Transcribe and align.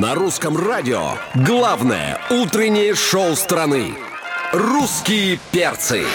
На 0.00 0.14
русском 0.14 0.56
радио 0.56 1.18
главное 1.34 2.18
утреннее 2.30 2.94
шоу 2.94 3.36
страны. 3.36 3.92
Русские 4.50 5.38
перцы. 5.52 6.06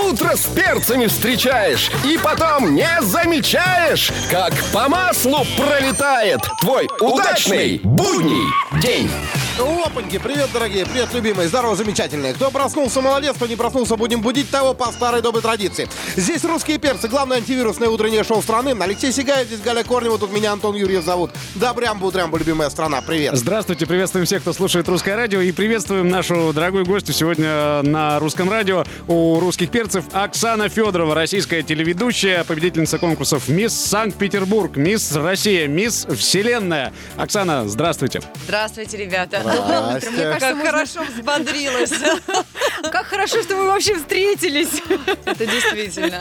Утро 0.00 0.36
с 0.36 0.46
перцами 0.46 1.06
встречаешь 1.06 1.90
и 2.04 2.16
потом 2.22 2.76
не 2.76 2.88
замечаешь, 3.00 4.12
как 4.30 4.52
по 4.72 4.88
маслу 4.88 5.44
пролетает 5.56 6.40
твой 6.60 6.88
удачный 7.00 7.80
будний 7.82 8.46
день. 8.80 9.10
Опаньки, 9.56 10.18
привет, 10.18 10.48
дорогие, 10.52 10.84
привет, 10.84 11.14
любимые, 11.14 11.48
здорово, 11.48 11.76
замечательные. 11.76 12.34
Кто 12.34 12.50
проснулся, 12.50 13.00
молодец, 13.00 13.36
кто 13.36 13.46
не 13.46 13.54
проснулся, 13.54 13.94
будем 13.94 14.20
будить 14.20 14.50
того 14.50 14.74
по 14.74 14.90
старой 14.90 15.22
доброй 15.22 15.42
традиции. 15.42 15.88
Здесь 16.16 16.42
русские 16.42 16.78
перцы, 16.78 17.06
главное 17.06 17.36
антивирусное 17.36 17.88
утреннее 17.88 18.24
шоу 18.24 18.42
страны. 18.42 18.74
Алексей 18.80 19.12
Сигаев, 19.12 19.46
здесь 19.46 19.60
Галя 19.60 19.84
Корнева, 19.84 20.18
тут 20.18 20.32
меня 20.32 20.52
Антон 20.52 20.74
Юрьев 20.74 21.04
зовут. 21.04 21.30
Добрям, 21.54 22.00
бутрям, 22.00 22.36
любимая 22.36 22.68
страна, 22.68 23.00
привет. 23.02 23.36
Здравствуйте, 23.36 23.86
приветствуем 23.86 24.26
всех, 24.26 24.42
кто 24.42 24.52
слушает 24.52 24.88
русское 24.88 25.14
радио 25.14 25.40
и 25.40 25.52
приветствуем 25.52 26.08
нашу 26.08 26.52
дорогую 26.52 26.84
гостью 26.84 27.14
сегодня 27.14 27.82
на 27.82 28.18
русском 28.18 28.50
радио 28.50 28.84
у 29.06 29.38
русских 29.38 29.70
перцев 29.70 30.06
Оксана 30.12 30.68
Федорова, 30.68 31.14
российская 31.14 31.62
телеведущая, 31.62 32.42
победительница 32.42 32.98
конкурсов 32.98 33.48
Мисс 33.48 33.72
Санкт-Петербург, 33.72 34.76
Мисс 34.76 35.14
Россия, 35.14 35.68
Мисс 35.68 36.06
Вселенная. 36.06 36.92
Оксана, 37.16 37.68
здравствуйте. 37.68 38.20
Здравствуйте, 38.46 38.96
ребята. 38.96 39.43
Здрасте. 39.52 40.10
Мне 40.10 40.22
кажется, 40.22 40.40
Как 40.40 40.56
можно- 40.56 40.70
хорошо 40.70 41.00
взбодрилась. 41.04 41.92
Как 42.90 43.06
хорошо, 43.06 43.42
что 43.42 43.56
мы 43.56 43.66
вообще 43.66 43.94
встретились. 43.96 44.68
Это 45.24 45.46
действительно. 45.46 46.20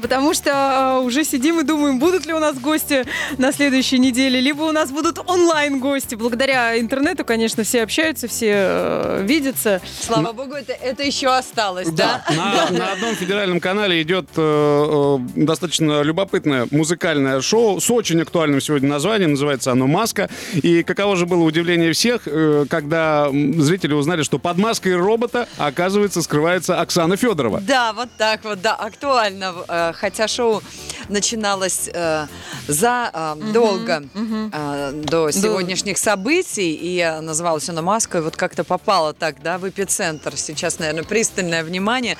Потому 0.00 0.34
что 0.34 0.98
э, 1.00 1.04
уже 1.04 1.24
сидим 1.24 1.60
и 1.60 1.62
думаем, 1.62 1.98
будут 1.98 2.26
ли 2.26 2.32
у 2.32 2.38
нас 2.38 2.58
гости 2.58 3.04
на 3.38 3.52
следующей 3.52 3.98
неделе, 3.98 4.40
либо 4.40 4.62
у 4.62 4.72
нас 4.72 4.90
будут 4.90 5.18
онлайн-гости. 5.26 6.14
Благодаря 6.16 6.78
интернету, 6.78 7.24
конечно, 7.24 7.62
все 7.62 7.82
общаются, 7.82 8.26
все 8.28 8.52
э, 8.54 9.22
видятся. 9.24 9.80
Слава 10.00 10.32
богу, 10.32 10.54
это, 10.54 10.72
это 10.72 11.02
еще 11.02 11.28
осталось, 11.28 11.88
да? 11.90 12.24
На, 12.30 12.70
на 12.70 12.92
одном 12.92 13.14
федеральном 13.14 13.60
канале 13.60 14.02
идет 14.02 14.26
э, 14.36 14.40
э, 14.40 15.18
достаточно 15.36 16.02
любопытное 16.02 16.66
музыкальное 16.70 17.40
шоу 17.40 17.80
с 17.80 17.90
очень 17.90 18.20
актуальным 18.22 18.60
сегодня 18.60 18.88
названием. 18.88 19.30
Называется 19.32 19.72
оно 19.72 19.86
«Маска». 19.86 20.28
И 20.54 20.82
каково 20.82 21.16
же 21.16 21.26
было 21.26 21.42
удивление 21.44 21.92
всех, 21.92 22.22
э, 22.26 22.51
когда 22.68 23.26
м, 23.28 23.60
зрители 23.62 23.94
узнали, 23.94 24.22
что 24.22 24.38
под 24.38 24.58
маской 24.58 24.96
робота, 24.96 25.48
оказывается, 25.58 26.22
скрывается 26.22 26.80
Оксана 26.80 27.16
Федорова. 27.16 27.60
Да, 27.60 27.92
вот 27.92 28.08
так 28.18 28.44
вот, 28.44 28.60
да, 28.62 28.74
актуально. 28.74 29.54
Э, 29.68 29.92
Хотя 29.94 30.28
шоу 30.28 30.62
начиналось 31.08 31.88
э, 31.92 32.26
за 32.68 33.10
э, 33.12 33.52
долго 33.52 34.04
э, 34.14 34.92
до 35.04 35.30
сегодняшних 35.30 35.98
событий, 35.98 36.72
и 36.74 36.98
э, 36.98 37.20
называлось 37.20 37.68
оно 37.68 37.82
«Маска», 37.82 38.18
и 38.18 38.20
вот 38.20 38.36
как-то 38.36 38.64
попало 38.64 39.12
так, 39.12 39.42
да, 39.42 39.58
в 39.58 39.68
эпицентр. 39.68 40.36
Сейчас, 40.36 40.78
наверное, 40.78 41.04
пристальное 41.04 41.64
внимание. 41.64 42.16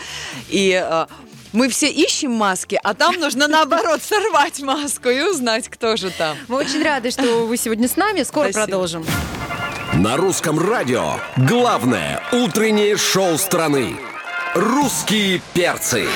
И 0.48 0.72
э, 0.82 1.06
мы 1.52 1.68
все 1.68 1.88
ищем 1.90 2.32
маски, 2.32 2.78
а 2.82 2.94
там 2.94 3.16
нужно, 3.16 3.48
наоборот, 3.48 4.02
сорвать 4.08 4.60
маску 4.60 5.08
и 5.08 5.22
узнать, 5.22 5.68
кто 5.68 5.96
же 5.96 6.10
там. 6.10 6.36
Мы 6.48 6.56
очень 6.56 6.82
рады, 6.82 7.10
что 7.10 7.46
вы 7.46 7.56
сегодня 7.56 7.88
с 7.88 7.96
нами. 7.96 8.22
Скоро 8.22 8.44
Спасибо. 8.50 8.64
продолжим. 8.64 9.06
На 9.94 10.16
русском 10.16 10.58
радио 10.58 11.16
главное 11.36 12.22
утреннее 12.32 12.96
шоу 12.96 13.36
страны. 13.36 13.96
Русские 14.54 15.40
перцы. 15.54 16.06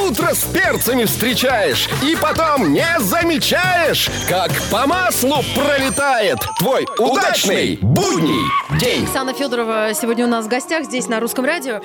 Утро 0.00 0.34
с 0.34 0.42
перцами 0.44 1.04
встречаешь 1.04 1.88
и 2.02 2.16
потом 2.20 2.72
не 2.72 2.86
замечаешь, 2.98 4.10
как 4.28 4.50
по 4.70 4.86
маслу 4.86 5.42
пролетает 5.54 6.38
твой 6.58 6.86
удачный 6.98 7.78
будний 7.80 8.42
день. 8.80 9.04
Оксана 9.04 9.32
Федорова 9.32 9.90
сегодня 9.94 10.26
у 10.26 10.28
нас 10.28 10.46
в 10.46 10.48
гостях 10.48 10.84
здесь 10.84 11.06
на 11.08 11.20
русском 11.20 11.44
радио. 11.44 11.80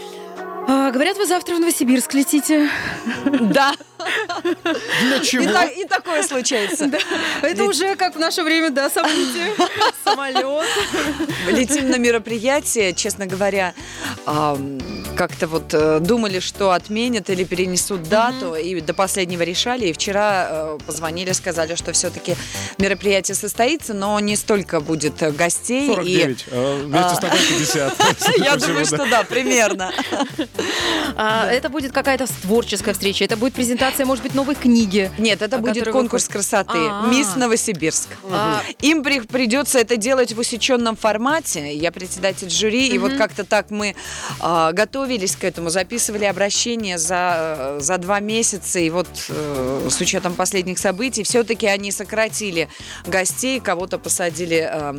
А, 0.69 0.91
говорят, 0.91 1.15
вы 1.17 1.25
завтра 1.25 1.55
в 1.55 1.59
Новосибирск 1.59 2.13
летите. 2.13 2.69
Да, 3.25 3.73
Для 5.01 5.17
и, 5.17 5.23
чего? 5.23 5.51
так- 5.51 5.71
и 5.77 5.85
такое 5.85 6.23
случается. 6.23 6.91
Это 7.41 7.63
уже 7.63 7.95
как 7.95 8.15
в 8.15 8.19
наше 8.19 8.43
время, 8.43 8.69
да, 8.69 8.89
событие. 8.89 9.53
Самолет. 10.03 10.67
Летим 11.49 11.89
на 11.89 11.95
мероприятие, 11.97 12.93
честно 12.93 13.25
говоря, 13.27 13.73
ам, 14.25 14.77
как-то 15.17 15.47
вот 15.47 15.73
э, 15.73 15.99
думали, 15.99 16.39
что 16.39 16.71
отменят 16.71 17.29
или 17.29 17.43
перенесут 17.43 18.03
дату, 18.03 18.53
и 18.55 18.79
до 18.81 18.93
последнего 18.93 19.41
решали. 19.41 19.87
И 19.87 19.93
вчера 19.93 20.47
э, 20.49 20.77
позвонили, 20.85 21.31
сказали, 21.31 21.75
что 21.75 21.91
все-таки 21.91 22.35
мероприятие 22.77 23.35
состоится, 23.35 23.93
но 23.93 24.19
не 24.19 24.35
столько 24.35 24.79
будет 24.79 25.21
э, 25.21 25.31
гостей. 25.31 25.87
49, 25.87 26.45
э, 26.51 26.83
вместе 26.85 27.15
с 27.15 27.19
тобой 27.19 27.39
50. 27.39 27.93
И 28.37 28.41
я 28.41 28.51
Судя 28.53 28.59
по 28.61 28.67
думаю, 28.67 28.85
что 28.85 29.05
да, 29.09 29.23
примерно. 29.23 29.91
А, 31.19 31.49
Это 31.49 31.69
будет 31.69 31.93
какая-то 31.93 32.27
творческая 32.43 32.93
встреча, 32.93 33.23
это 33.23 33.37
будет 33.37 33.53
презентация, 33.53 34.05
может 34.05 34.23
быть, 34.23 34.35
новой 34.35 34.53
книги. 34.53 35.09
Нет, 35.17 35.41
это 35.41 35.55
А 35.55 35.59
будет 35.59 35.89
конкурс 35.89 36.27
красоты. 36.27 36.77
Мисс 37.09 37.35
Новосибирск. 37.35 38.09
А, 38.29 38.61
Им 38.81 39.03
при- 39.03 39.21
придется 39.21 39.79
это 39.79 39.97
делать 39.97 40.33
в 40.33 40.39
усеченном 40.39 40.95
формате. 40.95 41.73
Я 41.75 41.91
председатель 41.91 42.49
жюри, 42.49 42.87
и 42.89 42.97
вот 42.99 43.13
как-то 43.15 43.43
так 43.45 43.71
мы 43.71 43.95
а, 44.39 44.71
готовились 45.07 45.35
к 45.37 45.43
этому, 45.45 45.69
записывали 45.69 46.25
обращение 46.25 46.97
за, 46.97 47.77
э, 47.77 47.79
за 47.79 47.97
два 47.97 48.19
месяца, 48.19 48.77
и 48.79 48.89
вот 48.89 49.07
э, 49.29 49.87
с 49.89 50.01
учетом 50.01 50.33
последних 50.35 50.79
событий, 50.79 51.23
все-таки 51.23 51.65
они 51.65 51.91
сократили 51.91 52.67
гостей, 53.05 53.61
кого-то 53.61 53.99
посадили 53.99 54.69
э, 54.69 54.93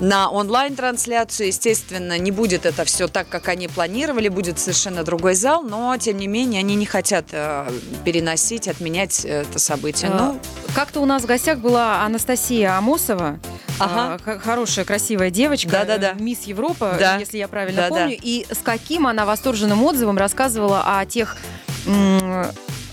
на 0.00 0.30
онлайн-трансляцию. 0.30 1.46
Естественно, 1.48 2.18
не 2.18 2.32
будет 2.32 2.66
это 2.66 2.84
все 2.84 3.06
так, 3.06 3.28
как 3.28 3.46
они 3.48 3.68
планировали, 3.68 4.28
будет 4.28 4.58
совершенно 4.58 5.04
другой 5.04 5.34
зал, 5.34 5.62
но, 5.62 5.96
тем 5.96 6.16
не 6.18 6.26
менее, 6.26 6.58
они 6.60 6.74
не 6.74 6.86
хотят 6.86 7.26
э, 7.30 7.70
переносить, 8.04 8.66
отменять 8.66 9.24
это 9.24 9.60
событие. 9.60 10.10
А, 10.12 10.16
Ну, 10.32 10.40
Как-то 10.74 11.00
у 11.00 11.06
нас 11.06 11.22
в 11.22 11.26
гостях 11.26 11.58
была 11.58 12.02
Анастасия 12.04 12.76
Амосова. 12.76 13.38
Ага. 13.78 14.18
А, 14.24 14.38
Хорошая, 14.38 14.84
красивая 14.86 15.30
девочка. 15.30 15.68
Да-да-да. 15.70 16.12
э, 16.18 16.22
Мисс 16.22 16.44
Европа, 16.44 16.96
Да. 16.98 17.18
если 17.18 17.36
я 17.38 17.46
правильно 17.46 17.82
Да-да. 17.82 17.94
помню. 17.94 18.18
И 18.20 18.46
с 18.50 18.58
каким 18.62 19.06
она 19.06 19.26
восторженным 19.36 19.82
отзывом 19.84 20.16
рассказывала 20.16 20.98
о 20.98 21.04
тех 21.04 21.36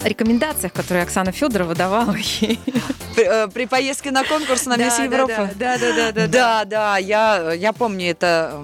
рекомендациях, 0.03 0.73
которые 0.73 1.03
Оксана 1.03 1.31
Федорова 1.31 1.73
давала 1.73 2.15
ей. 2.41 2.59
при, 3.15 3.23
э, 3.23 3.47
при 3.47 3.65
поездке 3.65 4.11
на 4.11 4.25
конкурс 4.25 4.65
на 4.65 4.75
Мисс 4.75 4.99
Европа. 4.99 5.49
Да, 5.55 5.77
да, 5.77 5.95
да, 5.95 6.11
да. 6.11 6.27
Да, 6.27 6.65
да, 6.65 6.97
я, 6.97 7.53
я 7.53 7.71
помню 7.71 8.11
это. 8.11 8.61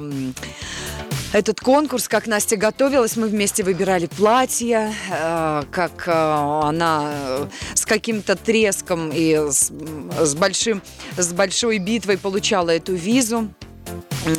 Этот 1.31 1.61
конкурс, 1.61 2.07
как 2.07 2.27
Настя 2.27 2.57
готовилась, 2.57 3.15
мы 3.15 3.27
вместе 3.27 3.63
выбирали 3.63 4.07
платье, 4.07 4.91
э, 5.09 5.63
как 5.71 6.07
э, 6.07 6.11
она 6.11 7.11
э, 7.13 7.47
с 7.75 7.85
каким-то 7.85 8.35
треском 8.35 9.11
и 9.13 9.35
с, 9.35 9.71
с 10.19 10.35
большим, 10.35 10.81
с 11.15 11.31
большой 11.31 11.77
битвой 11.77 12.17
получала 12.17 12.71
эту 12.71 12.95
визу. 12.95 13.53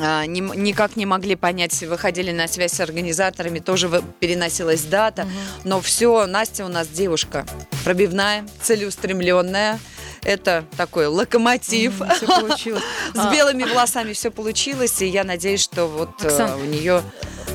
А, 0.00 0.26
не 0.26 0.40
никак 0.40 0.96
не 0.96 1.06
могли 1.06 1.36
понять, 1.36 1.80
выходили 1.82 2.32
на 2.32 2.48
связь 2.48 2.72
с 2.72 2.80
организаторами, 2.80 3.58
тоже 3.58 4.02
переносилась 4.20 4.82
дата. 4.82 5.26
Но 5.64 5.80
все, 5.80 6.26
Настя 6.26 6.64
у 6.64 6.68
нас 6.68 6.88
девушка 6.88 7.46
пробивная, 7.84 8.46
целеустремленная. 8.62 9.78
Это 10.22 10.64
такой 10.76 11.06
локомотив. 11.06 12.02
Все 12.16 12.26
получилось. 12.26 12.82
С 13.14 13.32
белыми 13.32 13.64
волосами 13.64 14.12
все 14.12 14.30
получилось, 14.30 15.00
и 15.00 15.06
я 15.06 15.24
надеюсь, 15.24 15.62
что 15.62 15.86
вот 15.86 16.22
э, 16.22 16.26
Оксан. 16.26 16.60
у 16.60 16.64
нее 16.64 17.02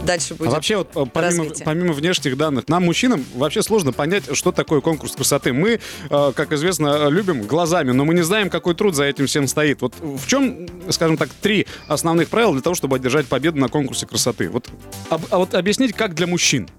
дальше 0.06 0.34
А 0.34 0.36
будет. 0.36 0.52
вообще, 0.52 0.78
вот, 0.78 0.90
э, 0.96 1.06
помимо, 1.12 1.44
развитие. 1.44 1.66
помимо 1.66 1.94
внешних 1.94 2.38
данных, 2.38 2.68
нам, 2.68 2.84
мужчинам, 2.84 3.26
вообще 3.36 3.62
сложно 3.62 3.92
понять, 3.92 4.24
что 4.36 4.52
такое 4.52 4.82
конкурс 4.82 5.14
красоты. 5.16 5.54
Мы, 5.54 5.80
э, 6.10 6.32
как 6.36 6.52
известно, 6.54 7.08
любим 7.10 7.44
глазами, 7.44 7.92
но 7.92 8.06
мы 8.06 8.14
не 8.14 8.22
знаем, 8.24 8.50
какой 8.50 8.76
труд 8.76 8.96
за 8.96 9.04
этим 9.06 9.28
всем 9.28 9.48
стоит. 9.48 9.82
Вот 9.82 9.94
в 10.02 10.28
чем, 10.28 10.68
скажем 10.90 11.18
так, 11.18 11.30
три 11.42 11.68
основных 11.88 12.30
правила 12.30 12.54
для 12.54 12.62
того, 12.62 12.76
чтобы 12.76 12.96
одержать 12.96 13.26
победу 13.28 13.60
на 13.60 13.68
конкурсе 13.68 14.06
красоты? 14.06 14.50
Вот, 14.50 14.70
об- 15.10 15.26
а 15.30 15.38
вот 15.38 15.54
объяснить, 15.54 15.94
как 15.94 16.14
для 16.16 16.28
мужчин. 16.28 16.70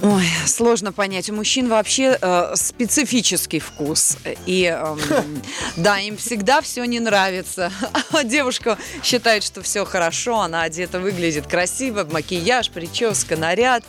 Ой, 0.00 0.24
сложно 0.46 0.92
понять. 0.92 1.28
У 1.28 1.34
мужчин 1.34 1.68
вообще 1.68 2.16
э, 2.20 2.52
специфический 2.54 3.58
вкус. 3.58 4.16
И 4.46 4.64
эм, 4.64 5.00
да, 5.76 5.98
им 5.98 6.16
всегда 6.16 6.60
все 6.60 6.84
не 6.84 7.00
нравится. 7.00 7.72
А 8.10 8.24
девушка 8.24 8.78
считает, 9.02 9.42
что 9.44 9.62
все 9.62 9.84
хорошо, 9.84 10.40
она 10.40 10.62
одета, 10.62 10.98
выглядит 10.98 11.46
красиво, 11.46 12.06
макияж, 12.10 12.70
прическа, 12.70 13.36
наряд. 13.36 13.84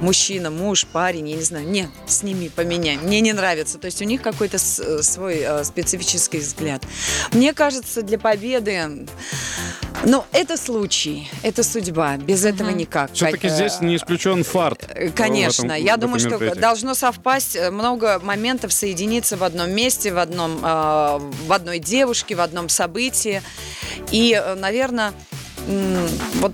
Мужчина, 0.00 0.50
муж, 0.50 0.86
парень, 0.86 1.28
я 1.28 1.36
не 1.36 1.42
знаю, 1.42 1.66
нет, 1.68 1.88
сними, 2.06 2.48
поменяй. 2.48 2.96
Мне 2.96 3.20
не 3.20 3.32
нравится. 3.32 3.78
То 3.78 3.86
есть 3.86 4.00
у 4.00 4.04
них 4.04 4.22
какой-то 4.22 4.56
э, 4.56 5.02
свой 5.02 5.38
э, 5.40 5.64
специфический 5.64 6.38
взгляд. 6.38 6.82
Мне 7.32 7.52
кажется, 7.52 8.02
для 8.02 8.18
победы 8.18 9.06
Ну, 10.06 10.24
это 10.32 10.56
случай, 10.56 11.28
это 11.42 11.62
судьба. 11.62 12.16
Без 12.16 12.46
этого 12.46 12.70
никак. 12.70 13.12
Все-таки 13.12 13.48
Э, 13.48 13.50
здесь 13.50 13.80
не 13.82 13.96
исключен 13.96 14.44
фарт. 14.44 14.86
э, 14.88 15.10
Конечно, 15.10 15.66
этом- 15.72 15.84
я 15.84 15.96
думаю, 15.98 16.18
что 16.20 16.54
должно 16.54 16.94
совпасть 16.94 17.58
много 17.70 18.18
моментов 18.20 18.72
соединиться 18.72 19.36
в 19.36 19.44
одном 19.44 19.70
месте, 19.70 20.12
в 20.14 20.18
одном, 20.18 20.60
э, 20.64 21.18
в 21.46 21.52
одной 21.52 21.78
девушке, 21.78 22.34
в 22.34 22.40
одном 22.40 22.70
событии. 22.70 23.42
И, 24.10 24.42
наверное, 24.56 25.12
вот 26.36 26.52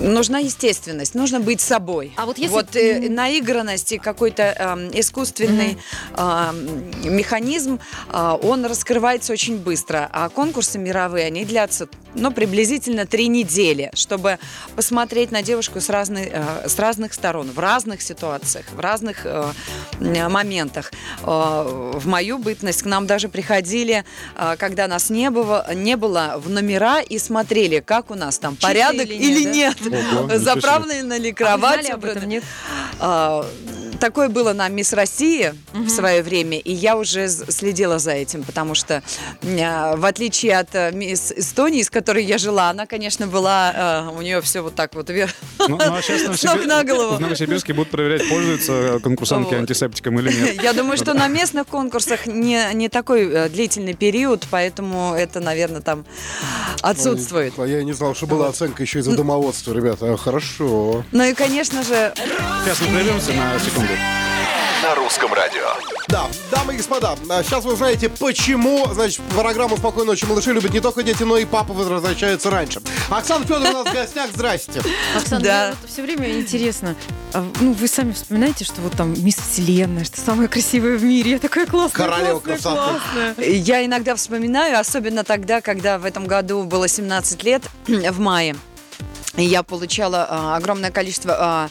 нужна 0.00 0.38
естественность, 0.38 1.14
нужно 1.14 1.40
быть 1.40 1.60
собой. 1.60 2.12
А 2.16 2.26
вот 2.26 2.38
если- 2.38 2.50
Вот 2.52 2.76
э, 2.76 3.08
наигранность 3.08 3.92
и 3.92 3.98
какой-то 3.98 4.42
эм, 4.42 4.90
искусственный 4.92 5.78
эм, 6.16 6.90
механизм, 7.16 7.78
э, 8.12 8.38
он 8.42 8.64
раскрывается 8.64 9.32
очень 9.32 9.58
быстро. 9.58 10.08
А 10.12 10.28
конкурсы 10.28 10.78
мировые, 10.78 11.26
они 11.26 11.44
длятся, 11.44 11.88
ну, 12.14 12.30
приблизительно 12.30 13.06
три 13.06 13.28
недели, 13.28 13.90
чтобы 13.94 14.38
посмотреть 14.76 15.30
на 15.30 15.42
девушку 15.42 15.80
с, 15.80 15.88
разной, 15.88 16.30
э, 16.32 16.68
с 16.68 16.78
разных 16.78 17.14
сторон, 17.14 17.50
в 17.50 17.58
разных 17.58 18.02
ситуациях, 18.02 18.66
в 18.72 18.80
разных 18.80 19.24
э, 19.24 19.52
моментах. 20.28 20.92
Э, 21.22 21.92
в 21.94 22.06
мою 22.06 22.38
бытность 22.38 22.82
к 22.82 22.86
нам 22.86 23.06
даже 23.06 23.28
приходили, 23.28 24.04
э, 24.36 24.56
когда 24.58 24.86
нас 24.88 25.10
не 25.10 25.30
было, 25.30 25.66
не 25.74 25.96
было 25.96 26.34
в 26.44 26.50
номера 26.50 27.00
и 27.00 27.18
смотрели, 27.18 27.80
как 27.80 28.10
у 28.10 28.14
нас 28.14 28.38
там 28.38 28.54
Чисто 28.54 28.66
порядок 28.68 29.06
или 29.06 29.14
или 29.14 29.44
нет, 29.44 29.76
нет, 29.80 30.04
Ого, 30.18 30.38
заправлена 30.38 31.16
ли 31.18 31.28
А 31.28 31.32
вы 31.32 31.34
кровать. 31.34 31.84
знали 31.86 31.94
об 31.94 32.04
этом, 32.04 32.28
нет? 32.28 32.44
Такое 34.00 34.30
было 34.30 34.54
на 34.54 34.68
Мисс 34.68 34.94
России 34.94 35.52
в 35.74 35.88
свое 35.90 36.22
время, 36.22 36.58
и 36.58 36.72
я 36.72 36.96
уже 36.96 37.28
следила 37.28 37.98
за 37.98 38.12
этим, 38.12 38.44
потому 38.44 38.74
что 38.74 39.02
а, 39.44 39.96
в 39.96 40.04
отличие 40.06 40.58
от 40.58 40.74
э, 40.74 40.90
Мисс 40.92 41.32
Эстонии, 41.36 41.82
с 41.82 41.90
которой 41.90 42.24
я 42.24 42.38
жила, 42.38 42.70
она, 42.70 42.86
конечно, 42.86 43.26
была, 43.26 44.08
э, 44.10 44.16
у 44.16 44.22
нее 44.22 44.40
все 44.40 44.62
вот 44.62 44.74
так 44.74 44.94
вот 44.94 45.10
вверх. 45.10 45.32
Ну, 45.58 45.76
ну, 45.76 45.94
а 45.94 46.00
сейчас 46.00 46.22
в 46.22 46.36
С 46.40 46.44
ног 46.44 46.64
на 46.64 46.82
голову. 46.82 47.16
в 47.16 47.20
Новосибирске 47.20 47.74
будут 47.74 47.90
проверять, 47.90 48.26
пользуются 48.28 49.00
конкурсантки 49.02 49.52
Вот. 49.52 49.60
антисептиком 49.60 50.18
или 50.18 50.32
нет. 50.32 50.62
Я 50.62 50.72
думаю, 50.72 50.96
что 50.96 51.12
на 51.12 51.28
местных 51.40 51.66
конкурсах 51.66 52.26
не, 52.26 52.64
не 52.72 52.88
такой 52.88 53.28
э, 53.30 53.48
длительный 53.50 53.94
период, 53.94 54.46
поэтому 54.50 55.14
это, 55.14 55.40
наверное, 55.40 55.82
там 55.82 56.06
отсутствует. 56.80 57.52
А 57.58 57.66
я 57.66 57.80
и 57.80 57.84
не 57.84 57.92
знал, 57.92 58.14
что 58.14 58.26
была 58.26 58.48
оценка 58.48 58.82
еще 58.82 59.00
и 59.00 59.02
за 59.02 59.14
домоводство, 59.14 59.74
ребята. 59.74 60.16
Хорошо. 60.16 61.04
Ну 61.12 61.24
и, 61.24 61.34
конечно 61.34 61.82
же, 61.82 62.14
Сейчас 62.64 62.80
мы 62.82 62.88
прервемся 62.88 63.32
на 63.32 63.58
секунду. 63.58 63.89
На 64.82 64.94
русском 64.94 65.32
радио. 65.34 65.66
Да, 66.08 66.26
дамы 66.50 66.74
и 66.74 66.76
господа, 66.78 67.16
а 67.28 67.42
сейчас 67.42 67.64
вы 67.64 67.74
узнаете, 67.74 68.08
почему, 68.08 68.86
значит, 68.92 69.20
программу 69.36 69.76
«Спокойной 69.76 70.06
ночи, 70.12 70.24
малыши» 70.24 70.52
любят 70.52 70.72
не 70.72 70.80
только 70.80 71.02
дети, 71.02 71.22
но 71.22 71.36
и 71.36 71.44
папа 71.44 71.72
возвращается 71.72 72.50
раньше. 72.50 72.80
Оксана 73.10 73.44
Федорова 73.44 73.68
у 73.68 73.84
нас 73.84 73.88
в 73.88 73.92
гостях, 73.92 74.30
здрасте. 74.32 74.80
Оксана, 75.16 75.44
Да. 75.44 75.66
мне 75.68 75.76
вот 75.82 75.90
все 75.90 76.02
время 76.02 76.30
интересно. 76.40 76.96
а, 77.34 77.46
Ну, 77.60 77.72
вы 77.72 77.88
сами 77.88 78.12
вспоминаете, 78.12 78.64
что 78.64 78.80
вот 78.80 78.92
там 78.92 79.14
Мисс 79.22 79.36
Вселенная, 79.36 80.04
что 80.04 80.20
самая 80.20 80.48
красивая 80.48 80.96
в 80.96 81.02
мире. 81.04 81.32
Я 81.32 81.38
такая 81.38 81.66
классная, 81.66 82.06
Королева 82.06 82.40
классная, 82.40 82.74
красоты. 82.74 83.00
классная. 83.34 83.48
Я 83.50 83.84
иногда 83.84 84.16
вспоминаю, 84.16 84.78
особенно 84.80 85.24
тогда, 85.24 85.60
когда 85.60 85.98
в 85.98 86.04
этом 86.04 86.26
году 86.26 86.64
было 86.64 86.88
17 86.88 87.42
лет, 87.44 87.62
в 87.86 88.18
мае, 88.18 88.56
я 89.36 89.62
получала 89.62 90.26
а, 90.28 90.56
огромное 90.56 90.90
количество 90.90 91.36
а, 91.38 91.68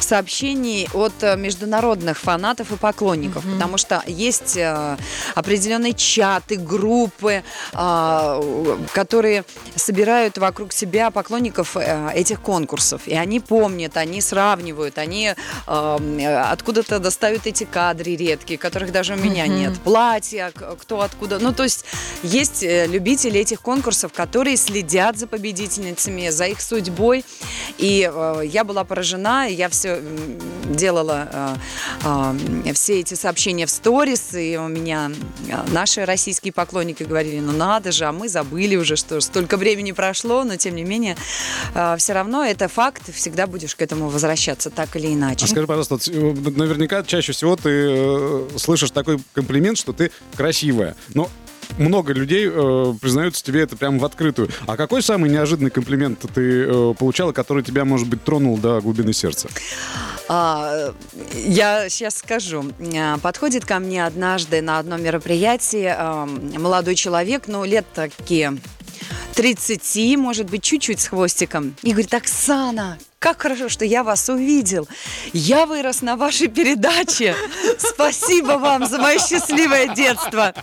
сообщений 0.00 0.88
от 0.92 1.12
а, 1.22 1.36
международных 1.36 2.18
фанатов 2.18 2.72
и 2.72 2.76
поклонников, 2.76 3.44
потому 3.54 3.78
что 3.78 4.02
есть 4.06 4.56
а, 4.58 4.96
определенные 5.34 5.92
чаты, 5.94 6.56
группы, 6.56 7.42
у- 7.74 8.76
которые 8.92 9.44
собирают 9.76 10.38
вокруг 10.38 10.72
себя 10.72 11.10
поклонников 11.10 11.76
этих 12.14 12.40
конкурсов, 12.40 13.02
и 13.06 13.14
они 13.14 13.40
помнят, 13.40 13.96
они 13.96 14.20
сравнивают, 14.20 14.98
они 14.98 15.34
а, 15.66 15.96
м, 15.98 16.18
откуда-то 16.52 16.98
достают 16.98 17.46
эти 17.46 17.64
кадры 17.64 18.14
редкие, 18.16 18.58
которых 18.58 18.92
даже 18.92 19.14
у 19.14 19.16
меня 19.16 19.46
нет, 19.46 19.78
платья, 19.80 20.52
кто 20.80 21.00
откуда, 21.00 21.38
ну 21.38 21.52
то 21.52 21.62
есть 21.64 21.84
есть 22.22 22.62
э, 22.62 22.86
любители 22.86 23.40
этих 23.40 23.60
конкурсов, 23.60 24.12
которые 24.12 24.56
следят 24.56 25.18
за 25.18 25.26
победительницами, 25.26 26.28
за 26.30 26.46
их 26.46 26.60
судьбой. 26.60 27.24
И 27.78 28.08
э, 28.12 28.42
я 28.44 28.64
была 28.64 28.84
поражена, 28.84 29.48
я 29.48 29.68
все 29.68 29.83
делала 30.70 31.58
э, 32.04 32.34
э, 32.66 32.72
все 32.72 33.00
эти 33.00 33.14
сообщения 33.14 33.66
в 33.66 33.70
сторис, 33.70 34.34
и 34.34 34.56
у 34.56 34.68
меня 34.68 35.10
э, 35.48 35.70
наши 35.72 36.04
российские 36.04 36.52
поклонники 36.52 37.02
говорили, 37.02 37.40
ну 37.40 37.52
надо 37.52 37.92
же, 37.92 38.04
а 38.04 38.12
мы 38.12 38.28
забыли 38.28 38.76
уже, 38.76 38.96
что 38.96 39.20
столько 39.20 39.56
времени 39.56 39.92
прошло, 39.92 40.44
но 40.44 40.56
тем 40.56 40.74
не 40.74 40.84
менее, 40.84 41.16
все 41.98 42.12
равно 42.12 42.44
это 42.44 42.68
факт, 42.68 43.02
всегда 43.14 43.46
будешь 43.46 43.74
к 43.74 43.82
этому 43.82 44.08
возвращаться 44.08 44.70
так 44.70 44.96
или 44.96 45.12
иначе. 45.12 45.44
А 45.44 45.48
скажи, 45.48 45.66
пожалуйста, 45.66 45.98
э, 46.10 46.34
наверняка 46.56 47.02
чаще 47.02 47.32
всего 47.32 47.56
ты 47.56 47.70
э, 47.70 48.48
слышишь 48.56 48.90
такой 48.90 49.18
комплимент, 49.32 49.78
что 49.78 49.92
ты 49.92 50.10
красивая. 50.36 50.96
Но 51.14 51.30
много 51.78 52.12
людей 52.12 52.48
э, 52.50 52.94
признаются 53.00 53.42
тебе 53.42 53.62
это 53.62 53.76
прямо 53.76 53.98
в 53.98 54.04
открытую. 54.04 54.48
А 54.66 54.76
какой 54.76 55.02
самый 55.02 55.30
неожиданный 55.30 55.70
комплимент 55.70 56.20
ты 56.34 56.64
э, 56.64 56.94
получала, 56.98 57.32
который 57.32 57.62
тебя, 57.62 57.84
может 57.84 58.08
быть, 58.08 58.24
тронул 58.24 58.58
до 58.58 58.80
глубины 58.80 59.12
сердца? 59.12 59.48
А, 60.28 60.92
я 61.34 61.88
сейчас 61.88 62.16
скажу. 62.16 62.72
А, 62.96 63.18
Подходит 63.18 63.64
ко 63.64 63.78
мне 63.78 64.06
однажды 64.06 64.62
на 64.62 64.78
одном 64.78 65.02
мероприятии 65.02 65.92
а, 65.96 66.26
молодой 66.26 66.94
человек, 66.94 67.44
ну, 67.46 67.64
лет 67.64 67.86
такие 67.94 68.56
30, 69.34 70.16
может 70.16 70.48
быть, 70.48 70.62
чуть-чуть 70.62 71.00
с 71.00 71.08
хвостиком. 71.08 71.74
И 71.82 71.90
говорит, 71.90 72.14
Оксана, 72.14 72.98
как 73.18 73.42
хорошо, 73.42 73.68
что 73.68 73.84
я 73.84 74.04
вас 74.04 74.28
увидел. 74.28 74.86
Я 75.32 75.66
вырос 75.66 76.02
на 76.02 76.16
вашей 76.16 76.48
передаче. 76.48 77.34
Спасибо 77.78 78.58
вам 78.58 78.86
за 78.86 78.98
мое 78.98 79.18
счастливое 79.18 79.94
детство. 79.94 80.54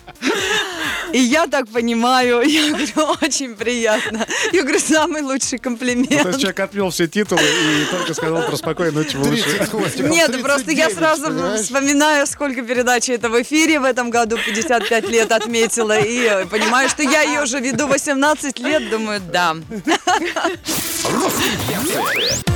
И 1.13 1.19
я 1.19 1.47
так 1.47 1.67
понимаю, 1.67 2.41
я 2.47 2.69
говорю, 2.69 3.17
очень 3.21 3.55
приятно. 3.55 4.25
Я 4.51 4.61
говорю, 4.63 4.79
самый 4.79 5.21
лучший 5.21 5.53
Ну, 5.53 5.57
то 5.57 5.63
комплимент. 5.63 6.11
есть 6.11 6.39
человек 6.39 6.59
отвел 6.59 6.89
все 6.89 7.07
титулы 7.07 7.41
и 7.41 7.85
только 7.91 8.13
сказал 8.13 8.43
про 8.43 8.55
спокойной 8.55 8.93
ночи, 8.93 9.17
малыши. 9.17 9.43
30 9.43 9.69
хвостиков. 9.69 10.09
Нет, 10.09 10.41
просто 10.41 10.71
я 10.71 10.87
39, 10.87 10.97
сразу 10.97 11.23
понимаешь? 11.27 11.61
вспоминаю, 11.61 12.27
сколько 12.27 12.61
передач 12.61 13.09
это 13.09 13.29
в 13.29 13.41
эфире 13.41 13.79
в 13.79 13.83
этом 13.83 14.09
году, 14.09 14.37
55 14.45 15.09
лет 15.09 15.31
отметила, 15.31 15.99
и 15.99 16.45
понимаю, 16.45 16.89
что 16.89 17.03
я 17.03 17.21
ее 17.21 17.41
уже 17.41 17.59
веду 17.59 17.87
18 17.87 18.59
лет, 18.59 18.89
думаю, 18.89 19.21
да. 19.31 19.55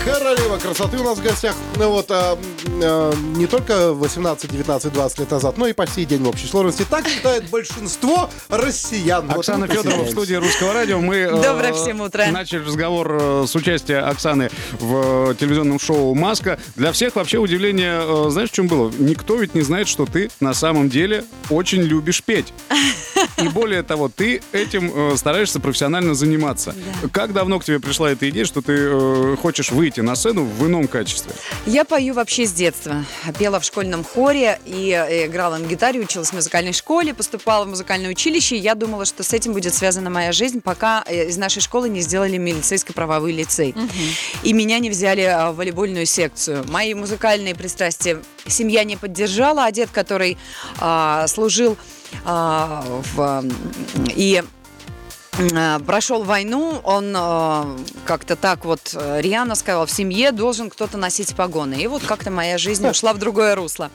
Королева 0.03 0.57
красоты 0.57 0.97
у 0.97 1.03
нас 1.03 1.17
в 1.17 1.23
гостях. 1.23 1.55
Ну 1.77 1.89
вот, 1.89 2.11
а, 2.11 2.37
а, 2.83 3.13
не 3.35 3.47
только 3.47 3.91
18, 3.91 4.51
19, 4.51 4.93
20 4.93 5.19
лет 5.19 5.31
назад, 5.31 5.57
но 5.57 5.67
и 5.67 5.73
по 5.73 5.87
сей 5.87 6.05
день 6.05 6.21
в 6.23 6.29
общей 6.29 6.47
сложности. 6.47 6.85
Так 6.87 7.07
считает 7.07 7.49
большинство 7.49 8.29
россиян. 8.49 9.27
Вот 9.27 9.39
Оксана 9.39 9.67
мы 9.67 9.73
Федорова 9.73 10.03
в 10.03 10.09
студии 10.09 10.35
Русского 10.35 10.73
радио. 10.73 10.99
Мы 10.99 11.15
э, 11.15 11.41
Доброе 11.41 11.73
всем 11.73 12.01
утро. 12.01 12.25
начали 12.31 12.59
разговор 12.59 13.17
э, 13.19 13.45
с 13.47 13.55
участия 13.55 13.99
Оксаны 13.99 14.49
в 14.79 15.31
э, 15.31 15.35
телевизионном 15.35 15.79
шоу 15.79 16.13
«Маска». 16.15 16.59
Для 16.75 16.91
всех 16.91 17.15
вообще 17.15 17.37
удивление, 17.37 18.29
знаешь, 18.31 18.49
в 18.51 18.53
чем 18.53 18.67
было? 18.67 18.91
Никто 18.97 19.35
ведь 19.35 19.55
не 19.55 19.61
знает, 19.61 19.87
что 19.87 20.05
ты 20.05 20.29
на 20.39 20.53
самом 20.53 20.89
деле 20.89 21.23
очень 21.49 21.81
любишь 21.81 22.23
петь. 22.23 22.53
И 23.37 23.47
более 23.49 23.83
того, 23.83 24.09
ты 24.09 24.41
этим 24.51 24.91
э, 24.93 25.17
стараешься 25.17 25.59
профессионально 25.59 26.15
заниматься. 26.15 26.75
Как 27.11 27.33
давно 27.33 27.59
к 27.59 27.65
тебе 27.65 27.79
пришла 27.79 28.11
эта 28.11 28.29
идея, 28.29 28.45
что 28.45 28.61
ты 28.61 28.73
э, 28.73 29.35
хочешь 29.41 29.71
выйти 29.71 29.99
на 30.01 30.15
сцену 30.15 30.45
в 30.45 30.65
ином 30.65 30.87
качестве? 30.87 31.33
Я 31.65 31.83
пою 31.85 32.13
вообще 32.13 32.45
с 32.45 32.53
детства. 32.53 33.03
Пела 33.37 33.59
в 33.59 33.65
школьном 33.65 34.03
хоре 34.03 34.59
и 34.65 34.91
э, 34.91 35.27
играла 35.27 35.57
на 35.57 35.65
гитаре, 35.65 35.99
училась 35.99 36.29
в 36.29 36.33
музыкальной 36.33 36.73
школе, 36.73 37.13
поступала 37.13 37.65
в 37.65 37.69
музыкальное 37.69 38.09
училище. 38.09 38.55
И 38.55 38.59
я 38.59 38.75
думала, 38.75 39.05
что 39.05 39.23
с 39.23 39.33
этим 39.33 39.53
будет 39.53 39.73
связана 39.73 40.09
моя 40.09 40.31
жизнь, 40.31 40.61
пока 40.61 41.01
из 41.01 41.37
нашей 41.37 41.61
школы 41.61 41.89
не 41.89 42.01
сделали 42.01 42.37
милицейско-правовой 42.37 43.31
лицей. 43.31 43.75
И 44.43 44.53
меня 44.53 44.79
не 44.79 44.89
взяли 44.89 45.21
а, 45.21 45.51
в 45.51 45.57
волейбольную 45.57 46.05
секцию. 46.05 46.65
Мои 46.69 46.93
музыкальные 46.93 47.55
пристрастия 47.55 48.21
семья 48.47 48.83
не 48.83 48.95
поддержала, 48.95 49.65
а 49.65 49.71
дед, 49.71 49.89
который 49.91 50.37
а, 50.79 51.27
служил 51.27 51.77
в, 52.23 53.19
м, 53.19 53.51
и 54.15 54.43
э, 55.37 55.79
прошел 55.85 56.23
войну, 56.23 56.79
он 56.83 57.13
э, 57.15 57.77
как-то 58.05 58.35
так 58.35 58.65
вот 58.65 58.93
э, 58.93 59.21
рьяно 59.21 59.55
сказал, 59.55 59.85
в 59.85 59.91
семье 59.91 60.31
должен 60.31 60.69
кто-то 60.69 60.97
носить 60.97 61.35
погоны. 61.35 61.75
И 61.75 61.87
вот 61.87 62.03
как-то 62.03 62.31
моя 62.31 62.57
жизнь 62.57 62.87
ушла 62.87 63.13
в 63.13 63.17
другое 63.17 63.55
русло. 63.55 63.91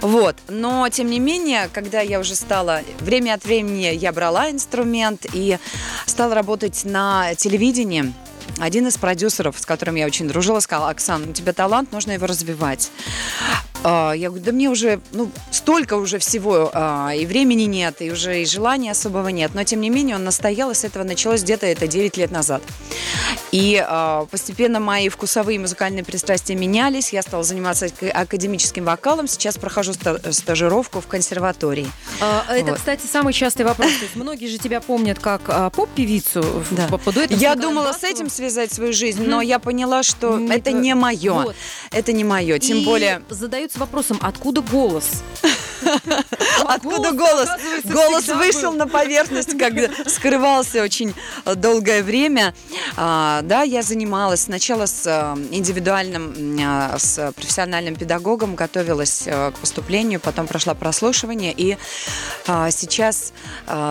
Вот. 0.00 0.36
Но, 0.48 0.88
тем 0.88 1.08
не 1.08 1.18
менее, 1.18 1.68
когда 1.72 2.00
я 2.00 2.20
уже 2.20 2.34
стала... 2.34 2.80
Время 3.00 3.34
от 3.34 3.44
времени 3.44 3.94
я 3.94 4.12
брала 4.12 4.50
инструмент 4.50 5.26
и 5.32 5.58
стала 6.06 6.34
работать 6.34 6.84
на 6.84 7.34
телевидении. 7.34 8.12
Один 8.58 8.86
из 8.86 8.96
продюсеров, 8.96 9.58
с 9.58 9.66
которым 9.66 9.96
я 9.96 10.06
очень 10.06 10.28
дружила, 10.28 10.60
сказал, 10.60 10.88
Оксан, 10.88 11.30
у 11.30 11.32
тебя 11.32 11.52
талант, 11.52 11.92
нужно 11.92 12.12
его 12.12 12.26
развивать. 12.26 12.90
А, 13.84 14.12
Я 14.12 14.28
говорю, 14.30 14.44
да 14.44 14.52
мне 14.52 14.68
уже, 14.70 14.98
ну, 15.12 15.30
столько 15.50 15.94
уже 15.94 16.18
всего, 16.18 16.70
а, 16.72 17.12
и 17.14 17.26
времени 17.26 17.64
нет, 17.64 17.96
и 18.00 18.10
уже 18.10 18.42
и 18.42 18.46
желания 18.46 18.90
особого 18.92 19.28
нет. 19.28 19.50
Но, 19.54 19.62
тем 19.64 19.80
не 19.82 19.90
менее, 19.90 20.16
он 20.16 20.24
настоял, 20.24 20.70
и 20.70 20.74
с 20.74 20.84
этого 20.84 21.04
началось 21.04 21.42
где-то 21.42 21.66
это 21.66 21.86
9 21.86 22.16
лет 22.16 22.30
назад. 22.30 22.62
И 23.52 23.80
а, 23.86 24.24
постепенно 24.30 24.80
мои 24.80 25.08
вкусовые 25.08 25.58
музыкальные 25.58 26.02
пристрастия 26.02 26.54
менялись. 26.54 27.12
Я 27.12 27.22
стала 27.22 27.44
заниматься 27.44 27.86
ак- 27.86 28.10
академическим 28.14 28.84
вокалом. 28.84 29.28
Сейчас 29.28 29.58
прохожу 29.58 29.92
ста- 29.92 30.18
стажировку 30.32 31.00
в 31.00 31.06
консерватории. 31.06 31.86
Это, 32.50 32.70
Вот. 32.70 32.78
кстати, 32.78 33.06
самый 33.06 33.32
частый 33.32 33.64
вопрос. 33.64 33.92
То 33.92 34.02
есть 34.04 34.16
многие 34.16 34.46
же 34.46 34.58
тебя 34.58 34.80
помнят 34.80 35.18
как 35.18 35.72
поп-певицу 35.72 36.64
Да. 36.70 36.88
по, 36.88 37.12
дуэтам 37.12 37.38
Я 37.38 37.54
думала 37.54 37.92
с 37.92 38.02
этим 38.02 38.30
связать 38.30 38.72
свою 38.72 38.92
жизнь, 38.92 39.22
но 39.24 39.42
я 39.42 39.58
поняла, 39.58 40.02
что 40.02 40.38
это 40.50 40.72
не 40.72 40.94
мое. 40.94 41.32
Вот. 41.32 41.56
Это 41.92 42.12
не 42.12 42.24
мое. 42.24 42.58
Тем 42.58 42.78
И 42.78 42.84
более... 42.84 43.22
задаются 43.74 43.78
вопросом, 43.80 44.18
откуда 44.22 44.60
голос? 44.62 45.22
Откуда 46.66 47.12
голос, 47.12 47.48
голос? 47.84 48.28
вышел 48.28 48.72
на 48.72 48.86
поверхность, 48.86 49.56
когда 49.58 49.88
скрывался 50.06 50.82
очень 50.82 51.14
э, 51.44 51.54
долгое 51.54 52.02
время. 52.02 52.54
А, 52.96 53.42
Да, 53.42 53.62
я 53.62 53.82
занималась 53.82 54.42
сначала 54.42 54.86
с 54.86 55.06
э, 55.06 55.36
индивидуальным, 55.50 56.34
а, 56.62 56.98
с 56.98 57.32
профессиональным 57.32 57.96
педагогом, 57.96 58.54
готовилась 58.54 59.24
э, 59.26 59.50
к 59.52 59.58
поступлению, 59.58 60.20
потом 60.20 60.46
прошла 60.46 60.74
прослушивание 60.74 61.52
и 61.56 61.76
сейчас 62.70 63.32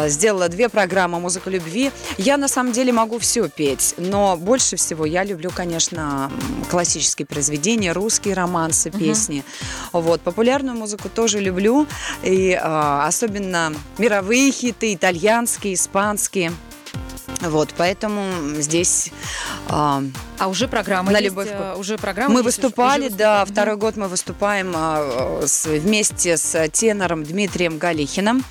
сделала 0.05 0.49
две 0.49 0.69
программы 0.69 1.19
«Музыка 1.19 1.49
любви». 1.49 1.91
Я 2.17 2.37
на 2.37 2.47
самом 2.47 2.71
деле 2.71 2.91
могу 2.91 3.19
все 3.19 3.47
петь, 3.49 3.95
но 3.97 4.37
больше 4.37 4.75
всего 4.75 5.05
я 5.05 5.23
люблю, 5.23 5.51
конечно, 5.53 6.31
классические 6.69 7.25
произведения, 7.25 7.91
русские 7.91 8.33
романсы, 8.33 8.91
песни. 8.91 9.43
Вот. 9.91 10.21
Популярную 10.21 10.77
музыку 10.77 11.09
тоже 11.09 11.39
люблю, 11.39 11.87
и 12.23 12.57
а, 12.59 13.07
особенно 13.07 13.73
мировые 13.97 14.51
хиты, 14.51 14.93
итальянские, 14.93 15.75
испанские. 15.75 16.51
Вот, 17.41 17.73
поэтому 17.77 18.55
здесь 18.61 19.11
а, 19.67 20.01
А 20.39 20.47
уже 20.47 20.67
программа 20.67 21.11
На 21.11 21.17
есть, 21.17 21.25
любовь. 21.31 21.49
э, 21.51 21.75
уже 21.77 21.97
программа 21.97 22.35
мы 22.35 22.39
есть, 22.39 22.45
выступали, 22.45 23.07
уже 23.07 23.15
да, 23.15 23.41
выступали. 23.41 23.51
второй 23.53 23.77
год 23.77 23.97
мы 23.97 24.07
выступаем 24.07 24.73
а, 24.75 25.41
с- 25.45 25.65
вместе 25.65 26.37
с 26.37 26.67
тенором 26.69 27.23
Дмитрием 27.23 27.77
Галихиным. 27.77 28.43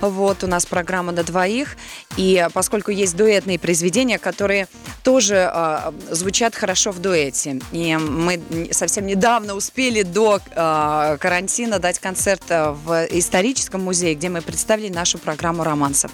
Вот, 0.00 0.42
у 0.42 0.46
нас 0.46 0.64
программа 0.66 1.12
на 1.12 1.22
двоих. 1.22 1.76
И 2.16 2.46
поскольку 2.54 2.90
есть 2.90 3.16
дуэтные 3.16 3.58
произведения, 3.58 4.18
которые 4.18 4.68
тоже 5.02 5.48
а, 5.52 5.92
звучат 6.10 6.54
хорошо 6.54 6.92
в 6.92 6.98
дуэте. 6.98 7.60
И 7.72 7.96
мы 7.96 8.40
совсем 8.72 9.06
недавно 9.06 9.54
успели 9.54 10.02
до 10.02 10.40
а, 10.54 11.16
карантина 11.18 11.78
дать 11.78 11.98
концерт 11.98 12.42
а, 12.48 12.72
в 12.72 13.06
историческом 13.10 13.82
музее, 13.82 14.14
где 14.14 14.28
мы 14.30 14.40
представили 14.40 14.92
нашу 14.92 15.18
программу 15.18 15.62
романсов. 15.62 16.10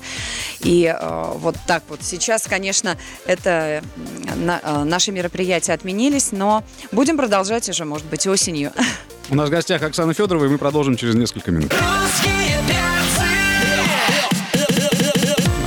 И 0.60 0.86
а, 0.86 1.32
вот 1.34 1.56
так 1.68 1.82
вот. 1.88 2.00
Сейчас, 2.06 2.44
конечно, 2.46 2.96
это 3.26 3.82
на- 4.36 4.60
а, 4.62 4.84
наши 4.84 5.10
мероприятия 5.12 5.72
отменились, 5.72 6.30
но 6.30 6.62
будем 6.92 7.16
продолжать 7.16 7.68
уже, 7.68 7.84
может 7.84 8.06
быть, 8.06 8.26
осенью. 8.26 8.72
У 9.28 9.34
нас 9.34 9.48
в 9.48 9.50
гостях 9.50 9.82
Оксана 9.82 10.14
Федорова, 10.14 10.44
и 10.44 10.48
мы 10.48 10.56
продолжим 10.58 10.96
через 10.96 11.16
несколько 11.16 11.50
минут. 11.50 11.74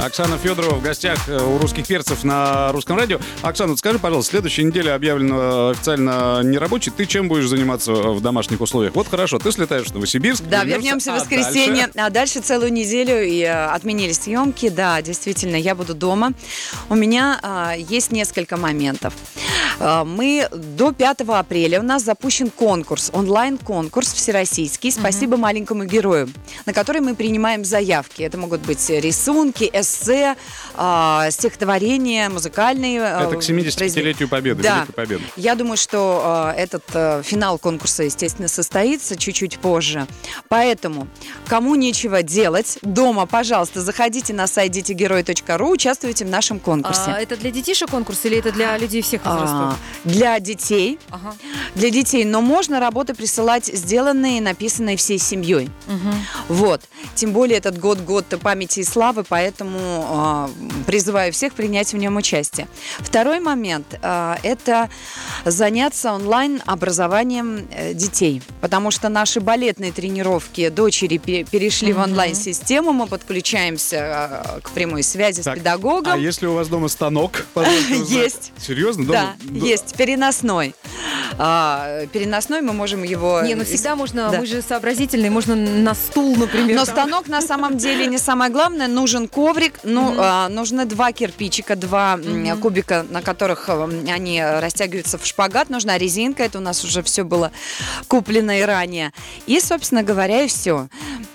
Оксана 0.10 0.40
Федорова 0.40 0.74
в 0.74 0.82
гостях 0.82 1.30
э, 1.30 1.40
у 1.40 1.60
русских 1.60 1.86
перцев 1.86 2.24
на 2.24 2.72
русском 2.72 2.98
радио. 2.98 3.20
Оксана, 3.44 3.78
скажи, 3.78 4.00
пожалуйста, 4.00 4.32
следующая 4.32 4.64
неделя 4.64 4.96
объявлена 4.96 5.70
официально 5.70 6.42
нерабочей. 6.42 6.92
Ты 6.92 7.06
чем 7.06 7.28
будешь 7.28 7.48
заниматься 7.48 7.94
в 7.94 8.20
домашних 8.20 8.60
условиях? 8.60 8.96
Вот 8.96 9.08
хорошо, 9.08 9.38
ты 9.38 9.52
слетаешь 9.52 9.86
в 9.86 9.94
Новосибирск. 9.94 10.44
Да, 10.46 10.64
вернемся 10.64 11.12
в 11.12 11.16
а 11.16 11.20
воскресенье. 11.20 11.84
дальше? 11.84 11.92
А 11.96 12.10
дальше 12.10 12.40
целую 12.40 12.74
неделю 12.74 13.24
и 13.24 13.42
э, 13.42 13.66
отменили 13.68 14.12
съемки. 14.12 14.70
Да, 14.70 15.00
действительно, 15.04 15.58
я 15.58 15.76
буду 15.76 15.94
дома. 15.94 16.34
У 16.90 16.96
меня 16.96 17.40
а, 17.44 17.76
есть 17.78 18.12
несколько 18.12 18.58
моментов. 18.58 19.14
А, 19.80 20.06
мы 20.06 20.50
до 20.52 20.92
5 20.92 21.22
апреля 21.28 21.82
у 21.82 21.84
нас 21.84 22.04
запущен 22.04 22.50
конкурс, 22.50 23.12
онлайн-конкурс 23.14 24.12
всероссийский 24.12 24.92
«Спасибо 24.92 25.38
маленькому 25.38 25.84
герою», 25.86 26.30
на 26.66 26.74
который 26.74 27.02
мы 27.02 27.14
принимаем 27.14 27.64
заявки. 27.64 28.24
Это 28.24 28.40
могут 28.40 28.62
быть 28.62 28.90
рисунки, 28.90 29.70
эссе, 29.72 29.99
а, 30.76 31.30
стихотворения, 31.32 32.30
музыкальные 32.30 33.02
а, 33.02 33.22
Это 33.24 33.36
к 33.36 33.46
произведения. 33.46 33.70
75-летию 33.70 34.30
Победы, 34.30 34.64
Да. 34.64 34.76
Великой 34.78 34.94
Победы. 34.94 35.24
Я 35.36 35.56
думаю, 35.56 35.78
что 35.78 36.52
э, 36.56 36.60
этот 36.60 36.84
э, 36.94 37.22
финал 37.24 37.58
конкурса, 37.58 38.04
естественно, 38.04 38.48
состоится 38.48 39.16
чуть-чуть 39.16 39.60
позже. 39.60 40.08
Поэтому, 40.48 41.08
кому 41.48 41.76
нечего 41.76 42.24
делать, 42.24 42.78
дома, 42.82 43.26
пожалуйста, 43.26 43.82
заходите 43.82 44.34
на 44.34 44.48
сайт 44.48 44.72
детигерой.ру, 44.72 45.70
участвуйте 45.70 46.26
в 46.26 46.30
нашем 46.30 46.60
конкурсе. 46.60 47.02
А, 47.08 47.20
это 47.22 47.36
для 47.38 47.52
детишек 47.52 47.90
конкурс 47.90 48.26
или 48.26 48.38
это 48.38 48.52
для 48.52 48.78
людей 48.78 49.02
всех 49.02 49.26
возрастов? 49.26 49.50
А, 49.74 49.76
для 50.04 50.40
детей, 50.40 51.00
Ага. 51.10 51.36
для 51.76 51.90
детей, 51.90 52.26
но 52.26 52.42
можно 52.42 52.80
работы 52.80 53.14
присылать 53.14 53.66
сделанные 53.66 54.42
написанные 54.42 54.98
всей 54.98 55.18
семьей. 55.20 55.70
Вот. 56.48 56.82
Тем 57.16 57.32
более 57.32 57.58
этот 57.58 57.78
год 57.80 58.00
год 58.00 58.26
памяти 58.42 58.80
и 58.82 58.84
славы, 58.84 59.24
поэтому 59.28 59.79
а, 59.82 60.50
призываю 60.86 61.32
всех 61.34 61.54
принять 61.54 61.94
в 61.94 61.98
нем 61.98 62.18
участие. 62.18 62.68
Второй 63.00 63.40
момент 63.40 63.98
а, 64.02 64.38
это 64.44 64.90
заняться 65.46 66.12
онлайн 66.14 66.62
образованием 66.66 67.68
э, 67.72 67.94
детей, 67.94 68.42
потому 68.62 68.92
что 68.92 69.10
наши 69.10 69.40
балетные 69.40 69.92
тренировки 69.92 70.70
дочери 70.70 71.18
пе- 71.18 71.44
перешли 71.44 71.94
в 71.94 72.00
онлайн 72.00 72.36
систему, 72.36 72.92
мы 72.94 73.08
подключаемся 73.08 73.98
а, 74.00 74.60
к 74.62 74.72
прямой 74.72 75.04
связи 75.04 75.42
Так, 75.42 75.56
с 75.56 75.60
педагогом. 75.60 76.14
А 76.14 76.18
если 76.18 76.46
у 76.48 76.54
вас 76.54 76.68
дома 76.68 76.88
станок? 76.88 77.46
Есть. 78.08 78.52
Серьезно? 78.58 79.06
Да, 79.06 79.36
Дома? 79.44 79.66
есть 79.66 79.96
переносной. 79.96 80.74
Переносной 81.38 82.62
мы 82.62 82.74
можем 82.74 83.04
его. 83.04 83.42
Не, 83.42 83.56
ну 83.56 83.64
всегда 83.64 83.96
можно, 83.96 84.32
мы 84.38 84.46
же 84.46 84.62
сообразительные, 84.62 85.32
можно 85.32 85.56
на 85.56 85.94
стул, 85.96 86.36
например. 86.36 86.76
Но 86.76 86.86
станок 86.86 87.28
на 87.28 87.42
самом 87.42 87.78
деле 87.78 88.08
не 88.08 88.18
самое 88.18 88.52
главное. 88.52 88.88
Нужен 88.88 89.28
коврик, 89.28 89.69
ну, 89.84 90.16
а, 90.18 90.50
нужны 90.50 90.86
два 90.86 91.12
кирпичика, 91.12 91.76
два 91.76 92.14
м, 92.16 92.60
кубика, 92.60 93.06
на 93.10 93.22
которых 93.22 93.70
м, 93.70 94.06
они 94.08 94.44
растягиваются 94.44 95.18
в 95.18 95.26
шпагат. 95.26 95.70
Нужна 95.70 95.98
резинка, 95.98 96.44
это 96.44 96.58
у 96.58 96.62
нас 96.62 96.84
уже 96.84 97.02
все 97.04 97.24
было 97.24 97.52
куплено 98.08 98.60
и 98.60 98.62
ранее. 98.64 99.12
И, 99.48 99.60
собственно 99.60 100.04
говоря, 100.04 100.44
и 100.44 100.48
все. 100.48 100.88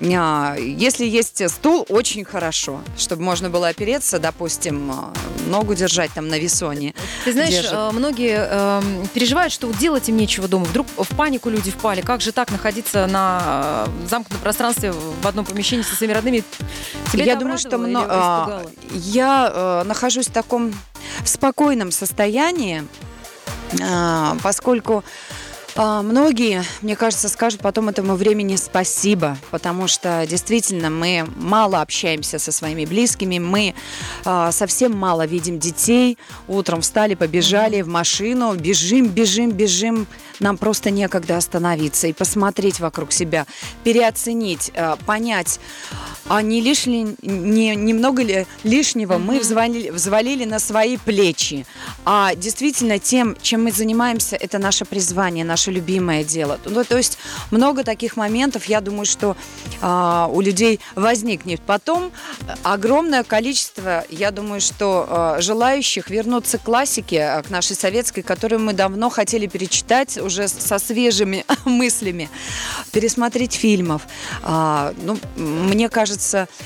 Если 0.05 1.07
есть 1.07 1.49
стул, 1.51 1.87
очень 1.89 2.25
хорошо, 2.25 2.81
чтобы 2.99 3.23
можно 3.23 3.49
было 3.49 3.69
опереться, 3.69 4.19
допустим, 4.19 4.91
а, 4.91 5.13
ногу 5.47 5.75
держать 5.75 6.13
там 6.13 6.29
на 6.29 6.39
весоне. 6.39 6.95
Ты 7.25 7.33
знаешь, 7.33 7.51
держит. 7.51 7.73
э, 7.73 7.91
многие 7.93 8.37
эм, 8.37 9.07
переживают, 9.09 9.53
что 9.53 9.73
делать 9.73 10.09
им 10.09 10.17
нечего 10.17 10.47
дома. 10.49 10.65
Вдруг 10.65 10.87
в 10.97 11.17
панику 11.17 11.49
люди 11.49 11.71
впали. 11.71 12.01
Как 12.03 12.21
же 12.21 12.33
так 12.33 12.51
находиться 12.51 13.07
на 13.07 13.87
э, 13.87 14.09
замкнутом 14.09 14.41
пространстве 14.43 14.93
в 14.93 15.27
одном 15.27 15.45
помещении 15.45 15.83
со 15.83 15.95
своими 15.97 16.13
родными? 16.13 16.45
Тебя 17.13 17.25
я 17.25 17.37
думаю, 17.37 17.59
что 17.59 17.77
обрадовало 17.77 17.91
мно- 17.91 18.05
или 18.05 18.11
а, 18.11 18.63
испугало? 18.63 18.71
я 19.07 19.53
э, 19.55 19.83
нахожусь 19.89 20.27
в 20.27 20.33
таком 20.33 20.75
в 21.23 21.29
спокойном 21.29 21.91
состоянии, 21.91 22.85
а, 23.81 24.37
поскольку 24.43 24.99
а, 24.99 25.03
многие, 25.77 26.63
мне 26.83 26.95
кажется, 26.95 27.29
скажут 27.29 27.61
потом 27.61 27.89
этому 27.89 28.15
времени 28.15 28.57
спасибо, 28.57 29.37
потому 29.51 29.89
что 29.89 30.25
действительно 30.27 30.89
мы 30.89 31.27
мало 31.37 31.81
общаемся 31.81 32.39
со 32.39 32.53
своими 32.53 32.85
близкими, 32.85 33.39
мы 33.39 33.75
а, 34.25 34.53
совсем 34.53 34.97
мало 34.97 35.27
видим 35.27 35.59
детей. 35.59 36.17
Утром 36.47 36.81
встали, 36.81 37.15
побежали 37.15 37.83
в 37.83 37.89
машину, 37.89 38.55
бежим, 38.55 39.09
бежим, 39.09 39.51
бежим. 39.51 40.07
Нам 40.41 40.59
просто 40.59 40.91
некогда 40.91 41.37
остановиться 41.37 42.07
и 42.07 42.13
посмотреть 42.13 42.81
вокруг 42.81 43.13
себя, 43.13 43.47
переоценить, 43.83 44.71
а, 44.77 44.97
понять, 45.07 45.59
а 46.29 46.43
не 46.43 46.61
лишли, 46.61 47.17
не, 47.23 47.77
немного 47.77 48.23
ли 48.23 48.47
лишнего 48.63 49.19
мы 49.19 49.39
взвалили, 49.41 49.91
взвалили 49.91 50.45
на 50.45 50.59
свои 50.59 50.97
плечи. 50.97 51.67
А 52.05 52.35
действительно 52.35 52.99
тем, 52.99 53.37
чем 53.43 53.65
мы 53.65 53.73
занимаемся, 53.73 54.37
это 54.37 54.59
наше 54.59 54.85
призвание, 54.85 55.45
наше 55.45 55.71
любимое 55.71 56.25
дело. 56.25 56.59
Ну, 56.65 56.85
то 56.85 56.97
есть 56.97 57.19
много 57.51 57.85
таких 57.85 58.17
моментов, 58.17 58.65
я 58.67 58.81
думаю, 58.81 59.07
что 59.07 59.37
а, 59.81 60.29
у 60.33 60.41
людей 60.41 60.81
возникнет. 60.95 61.61
Потом 61.61 62.11
огромное 62.63 63.23
количество, 63.23 64.05
я 64.09 64.31
думаю, 64.31 64.61
что 64.61 65.07
а, 65.09 65.41
желающих 65.41 66.11
вернуться 66.11 66.59
к 66.59 66.63
классике, 66.63 67.23
а, 67.25 67.43
к 67.43 67.51
нашей 67.51 67.77
советской, 67.77 68.23
которую 68.23 68.61
мы 68.61 68.73
давно 68.73 69.11
хотели 69.11 69.47
перечитать 69.47 70.17
уже 70.17 70.49
со 70.49 70.79
свежими 70.79 71.45
мыслями, 71.65 72.31
пересмотреть 72.93 73.53
фильмов. 73.55 74.03
А, 74.43 74.95
ну, 75.03 75.19
мне 75.37 75.89
кажется, 75.89 76.14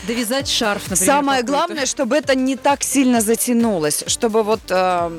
Довязать 0.06 0.48
шарф, 0.48 0.90
например. 0.90 1.14
Самое 1.14 1.40
какой-то. 1.40 1.52
главное, 1.66 1.86
чтобы 1.86 2.16
это 2.16 2.34
не 2.34 2.56
так 2.56 2.82
сильно 2.82 3.20
затянулось, 3.20 4.04
чтобы 4.06 4.42
вот 4.42 4.60
э, 4.68 5.10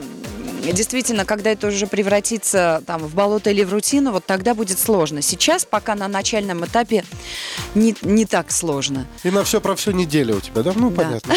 действительно, 0.73 1.25
когда 1.25 1.51
это 1.51 1.67
уже 1.67 1.87
превратится 1.87 2.83
там, 2.85 3.01
в 3.01 3.13
болото 3.13 3.49
или 3.49 3.63
в 3.63 3.71
рутину, 3.73 4.11
вот 4.11 4.25
тогда 4.25 4.53
будет 4.53 4.79
сложно. 4.79 5.21
Сейчас 5.21 5.65
пока 5.65 5.95
на 5.95 6.07
начальном 6.07 6.65
этапе 6.65 7.03
не, 7.75 7.95
не 8.01 8.25
так 8.25 8.51
сложно. 8.51 9.07
И 9.23 9.31
на 9.31 9.43
все 9.43 9.61
про 9.61 9.75
всю 9.75 9.91
неделю 9.91 10.37
у 10.37 10.41
тебя, 10.41 10.63
да? 10.63 10.73
Ну, 10.75 10.89
Да. 10.89 11.03
понятно. 11.03 11.33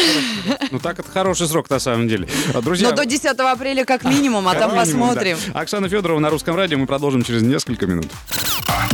Ну 0.71 0.79
так 0.79 0.99
это 0.99 1.09
хороший 1.09 1.47
срок 1.47 1.69
на 1.69 1.79
самом 1.79 2.07
деле. 2.07 2.27
А, 2.53 2.61
Друзья, 2.61 2.89
Но 2.89 2.95
до 2.95 3.05
10 3.05 3.25
апреля 3.25 3.85
как 3.85 4.03
минимум, 4.03 4.47
а 4.47 4.55
там 4.55 4.71
посмотрим. 4.75 5.37
Оксана 5.53 5.89
Федорова 5.89 6.19
на 6.19 6.29
русском 6.29 6.55
радио. 6.55 6.77
Мы 6.77 6.85
продолжим 6.87 7.23
через 7.23 7.41
несколько 7.41 7.85
минут. 7.85 8.07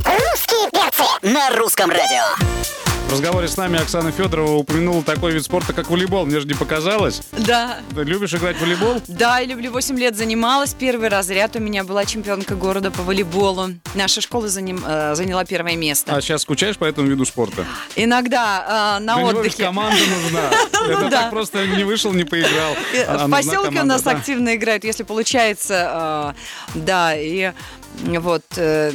Русские 0.06 0.70
перцы 0.72 1.03
на 1.22 1.50
русском 1.56 1.89
радио. 1.89 2.88
В 3.10 3.13
разговоре 3.13 3.48
с 3.48 3.58
нами 3.58 3.82
Оксана 3.82 4.12
Федорова 4.12 4.51
упомянула 4.58 5.01
такой 5.04 5.32
вид 5.32 5.44
спорта, 5.44 5.74
как 5.74 5.89
волейбол. 5.89 6.28
Мне 6.28 6.39
же 6.42 6.46
не 6.48 6.54
показалось. 6.54 7.24
Да. 7.32 7.80
Ты 7.96 8.04
любишь 8.04 8.36
играть 8.36 8.56
в 8.58 8.62
волейбол? 8.62 9.01
Да, 9.08 9.39
я 9.39 9.48
люблю 9.48 9.72
8 9.72 9.98
лет 9.98 10.16
занималась. 10.16 10.75
Первый 10.75 11.10
разряд 11.10 11.56
у 11.56 11.60
меня 11.60 11.84
была 11.84 12.06
чемпионка 12.06 12.54
города 12.54 12.92
по 12.92 13.01
волейболу. 13.01 13.70
Наша 13.96 14.22
школа 14.22 14.46
заним- 14.46 14.84
э, 14.86 15.16
заняла 15.16 15.44
первое 15.44 15.75
место. 15.75 16.16
А 16.16 16.22
сейчас 16.22 16.44
скучаешь 16.44 16.78
по 16.78 16.86
этому 16.86 17.08
виду 17.08 17.25
спорта? 17.25 17.66
Иногда 17.96 18.98
э, 19.00 19.04
на 19.04 19.16
Для 19.16 19.24
него 19.24 19.39
отдыхе. 19.39 19.63
команда 19.63 19.98
нужна. 20.24 20.42
Это 20.88 21.01
да. 21.01 21.10
так 21.10 21.30
просто 21.32 21.66
не 21.66 21.84
вышел, 21.86 22.13
не 22.13 22.25
поиграл. 22.25 22.75
Э, 22.94 23.06
А 23.08 23.25
В 23.28 23.32
поселке 23.32 23.82
у 23.82 23.86
нас 23.86 24.06
активно 24.06 24.54
играют, 24.56 24.84
если 24.84 25.01
получается, 25.01 26.36
э, 26.75 26.80
да, 26.80 27.16
и 27.18 27.54
вот, 28.03 28.43
э, 28.55 28.91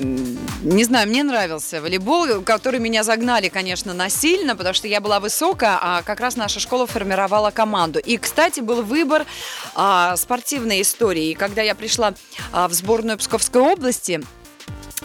не 0.62 0.84
знаю, 0.84 1.08
мне 1.08 1.22
нравился 1.22 1.80
волейбол, 1.80 2.42
который 2.42 2.80
меня 2.80 3.02
загнали, 3.02 3.48
конечно, 3.48 3.92
насильно, 3.92 4.56
потому 4.56 4.74
что 4.74 4.88
я 4.88 5.00
была 5.00 5.20
высокая, 5.20 5.78
а 5.80 6.02
как 6.02 6.20
раз 6.20 6.36
наша 6.36 6.60
школа 6.60 6.86
формировала 6.86 7.50
команду. 7.50 7.98
И, 7.98 8.16
кстати, 8.16 8.60
был 8.60 8.82
выбор 8.82 9.26
а, 9.74 10.16
спортивной 10.16 10.80
истории. 10.82 11.30
И 11.30 11.34
когда 11.34 11.62
я 11.62 11.74
пришла 11.74 12.14
а, 12.52 12.68
в 12.68 12.72
сборную 12.72 13.18
Псковской 13.18 13.60
области, 13.60 14.22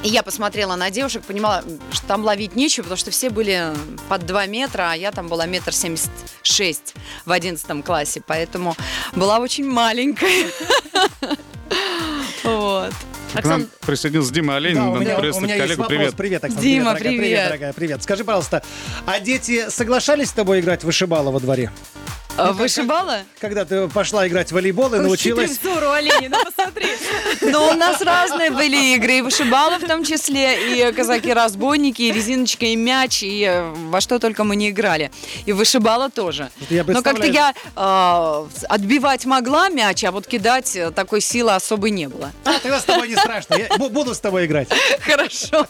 и 0.03 0.07
я 0.07 0.23
посмотрела 0.23 0.75
на 0.75 0.89
девушек, 0.91 1.23
понимала, 1.23 1.63
что 1.91 2.07
там 2.07 2.23
ловить 2.23 2.55
нечего, 2.55 2.83
потому 2.83 2.97
что 2.97 3.11
все 3.11 3.29
были 3.29 3.73
под 4.07 4.25
2 4.25 4.45
метра, 4.45 4.91
а 4.91 4.95
я 4.95 5.11
там 5.11 5.27
была 5.27 5.45
метр 5.45 5.73
семьдесят 5.73 6.11
шесть 6.41 6.93
в 7.25 7.31
одиннадцатом 7.31 7.83
классе, 7.83 8.21
поэтому 8.25 8.77
была 9.13 9.39
очень 9.39 9.69
маленькая. 9.69 10.51
Вот. 13.33 13.43
К 13.43 13.45
нам 13.45 13.67
присоединился 13.81 14.33
Дима 14.33 14.55
Оленин. 14.55 14.75
Да, 14.75 14.89
у 14.89 14.97
меня, 14.97 15.17
у 15.17 15.39
меня 15.41 15.55
есть 15.55 15.67
коллегу. 15.67 15.81
вопрос. 15.83 15.87
Привет. 15.87 16.15
Привет, 16.15 16.43
Оксана. 16.43 16.61
Дима, 16.61 16.95
привет, 16.95 17.03
дорогая. 17.03 17.17
привет. 17.19 17.45
дорогая, 17.45 17.73
привет. 17.73 18.03
Скажи, 18.03 18.23
пожалуйста, 18.23 18.63
а 19.05 19.19
дети 19.19 19.69
соглашались 19.69 20.29
с 20.29 20.33
тобой 20.33 20.59
играть 20.61 20.83
в 20.83 20.85
вышибало 20.85 21.31
во 21.31 21.39
дворе? 21.39 21.71
А 22.39 22.53
Вышибала? 22.53 23.23
Когда 23.39 23.65
ты 23.65 23.87
пошла 23.87 24.27
играть 24.27 24.49
в 24.49 24.51
волейбол 24.53 24.93
и 24.93 24.99
научилась... 24.99 25.59
Оленина, 25.63 26.37
посмотри. 26.43 26.87
Но 27.41 27.69
у 27.69 27.73
нас 27.73 28.01
разные 28.01 28.51
были 28.51 28.95
игры, 28.95 29.17
и 29.17 29.21
вышибала 29.21 29.77
в 29.79 29.85
том 29.85 30.03
числе, 30.03 30.89
и 30.89 30.91
казаки-разбойники, 30.93 32.03
и 32.03 32.11
резиночка, 32.11 32.65
и 32.65 32.75
мяч, 32.75 33.23
и 33.23 33.43
э, 33.43 33.69
во 33.89 34.01
что 34.01 34.19
только 34.19 34.43
мы 34.43 34.55
не 34.55 34.69
играли. 34.69 35.11
И 35.45 35.51
вышибала 35.51 36.09
тоже. 36.09 36.49
Но 36.69 37.01
как-то 37.01 37.27
я 37.27 37.53
э, 37.75 38.45
отбивать 38.69 39.25
могла 39.25 39.69
мяч, 39.69 40.03
а 40.03 40.11
вот 40.11 40.27
кидать 40.27 40.75
э, 40.75 40.91
такой 40.91 41.21
силы 41.21 41.53
особой 41.53 41.91
не 41.91 42.07
было. 42.07 42.31
А, 42.45 42.59
тогда 42.59 42.79
с 42.79 42.83
тобой 42.83 43.09
не 43.09 43.15
страшно. 43.15 43.55
Я 43.55 43.67
бу- 43.77 43.89
буду 43.89 44.13
с 44.13 44.19
тобой 44.19 44.45
играть. 44.45 44.69
Хорошо. 45.01 45.65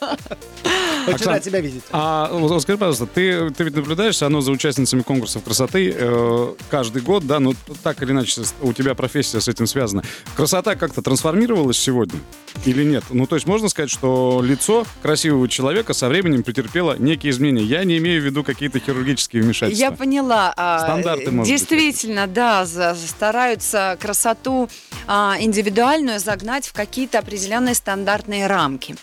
Очень 1.08 1.26
рад 1.26 1.44
тебя 1.44 1.62
видеть. 1.62 1.84
А 1.92 2.30
скажи, 2.60 2.78
пожалуйста, 2.78 3.06
ты, 3.08 3.50
ты 3.52 3.64
ведь 3.64 3.76
наблюдаешь 3.76 4.22
равно 4.22 4.42
за 4.42 4.52
участницами 4.52 5.02
конкурсов 5.02 5.44
красоты 5.44 5.94
э, 5.98 6.54
каждый 6.70 7.02
год, 7.02 7.26
да? 7.26 7.40
Ну, 7.40 7.54
так 7.84 8.02
или 8.04 8.12
иначе, 8.12 8.42
у 8.62 8.74
тебя 8.74 8.96
профессия 8.96 9.42
с 9.42 9.48
этим 9.48 9.68
связана. 9.68 10.04
Красота 10.36 10.76
как-то 10.76 11.02
трансформировалась 11.02 11.78
сегодня 11.78 12.20
или 12.66 12.84
нет? 12.84 13.04
Ну, 13.10 13.26
то 13.28 13.36
есть 13.36 13.48
можно 13.48 13.70
сказать, 13.70 13.90
что 13.90 14.42
лицо 14.44 14.86
красивого 15.02 15.48
человека 15.48 15.94
со 15.94 16.10
временем 16.10 16.44
претерпело 16.44 16.96
некие 16.98 17.32
изменения. 17.32 17.64
Я 17.64 17.84
не 17.84 17.98
имею 17.98 18.22
в 18.22 18.26
виду 18.26 18.44
какие-то 18.44 18.80
хирургические 18.80 19.42
вмешательства. 19.44 19.84
Я 19.84 19.92
поняла. 19.92 20.54
а, 20.58 20.80
Стандарты, 20.80 21.32
может 21.32 21.38
быть, 21.40 21.48
Действительно, 21.60 22.28
да, 22.28 22.66
за- 22.66 22.96
стараются 22.96 23.98
красоту 24.00 24.70
а, 25.08 25.36
индивидуальную 25.40 26.20
загнать 26.20 26.68
в 26.68 26.74
какие-то 26.74 27.20
определенные 27.20 27.76
стандартные 27.76 28.48
рамки. 28.48 28.96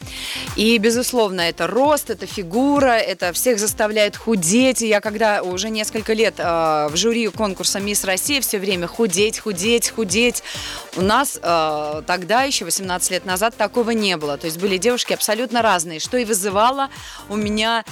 И, 0.57 0.79
безусловно, 0.79 1.41
это 1.43 1.67
рост, 1.67 2.11
это 2.11 2.27
фигура, 2.27 2.93
это 2.97 3.33
всех 3.33 3.59
заставляет 3.59 4.17
худеть. 4.17 4.83
И 4.83 4.89
я 4.89 5.01
когда 5.01 5.43
уже 5.43 5.71
несколько 5.71 6.13
лет 6.13 6.35
а, 6.39 6.89
в 6.89 6.97
жюри 6.97 7.29
конкурса 7.47 7.79
«Мисс 7.79 8.03
Россия» 8.03 8.41
все 8.41 8.59
время 8.59 8.89
худеть, 8.89 9.39
худеть, 9.39 9.91
худеть. 9.91 10.43
У 10.97 11.01
нас 11.01 11.39
а, 11.41 12.03
тогда, 12.03 12.43
еще 12.43 12.65
18 12.65 13.13
лет 13.13 13.25
назад, 13.25 13.57
такого 13.57 13.93
не 13.93 14.17
было. 14.17 14.37
То 14.37 14.47
есть 14.47 14.59
были 14.59 14.79
девушки 14.79 15.13
абсолютно 15.13 15.63
разные, 15.63 16.01
что 16.01 16.17
и 16.17 16.25
вызывало 16.25 16.89
у 17.29 17.37
меня 17.37 17.85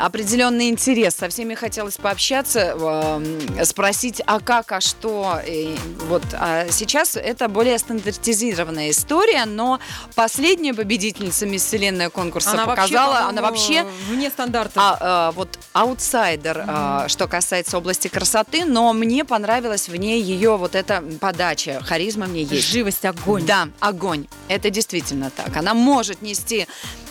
определенный 0.00 0.68
интерес. 0.68 1.16
Со 1.16 1.28
всеми 1.28 1.54
хотелось 1.54 1.96
пообщаться, 1.96 2.76
э, 2.78 3.64
спросить, 3.64 4.22
а 4.26 4.38
как, 4.38 4.70
а 4.70 4.80
что. 4.80 5.40
И 5.44 5.74
вот 6.06 6.22
а 6.34 6.68
сейчас 6.70 7.16
это 7.16 7.48
более 7.48 7.78
стандартизированная 7.78 8.90
история, 8.90 9.44
но 9.44 9.80
последняя 10.14 10.74
победительница 10.74 11.46
«Мисс 11.46 11.64
Вселенная» 11.64 12.10
конкурса 12.10 12.52
Она 12.52 12.66
вообще, 12.66 12.82
показала, 12.82 13.14
по-моему, 13.14 13.28
она 13.30 13.42
вообще 13.42 13.86
вне 14.08 14.30
стандарта. 14.30 14.80
а, 14.80 14.98
а, 15.00 15.32
вот 15.32 15.58
аутсайдер, 15.72 16.64
а, 16.68 17.08
что 17.08 17.26
касается 17.26 17.78
области 17.78 18.06
красоты, 18.06 18.64
но 18.64 18.83
мне 18.92 19.24
понравилась 19.24 19.88
в 19.88 19.96
ней 19.96 20.20
ее 20.22 20.56
вот 20.56 20.74
эта 20.74 21.02
подача, 21.20 21.80
харизма 21.82 22.26
мне 22.26 22.42
есть. 22.42 22.68
Живость, 22.68 23.04
огонь. 23.04 23.46
Да, 23.46 23.68
огонь. 23.80 24.26
Это 24.48 24.70
действительно 24.70 25.30
так. 25.30 25.56
Она 25.56 25.74
может 25.74 26.22
нести 26.22 26.66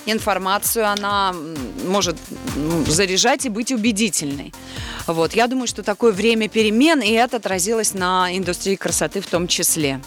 информацию, 0.06 0.88
она 0.88 1.34
может 1.86 2.18
заряжать 2.88 3.46
и 3.46 3.50
быть 3.50 3.72
убедительной. 3.72 4.54
Вот. 5.08 5.34
Я 5.34 5.48
думаю, 5.48 5.68
что 5.68 5.84
такое 5.84 6.12
время 6.12 6.50
перемен, 6.50 7.02
и 7.02 7.12
это 7.12 7.38
отразилось 7.38 7.94
на 7.94 8.36
индустрии 8.36 8.76
красоты 8.76 9.22
в 9.22 9.28
том 9.28 9.48
числе. 9.48 10.02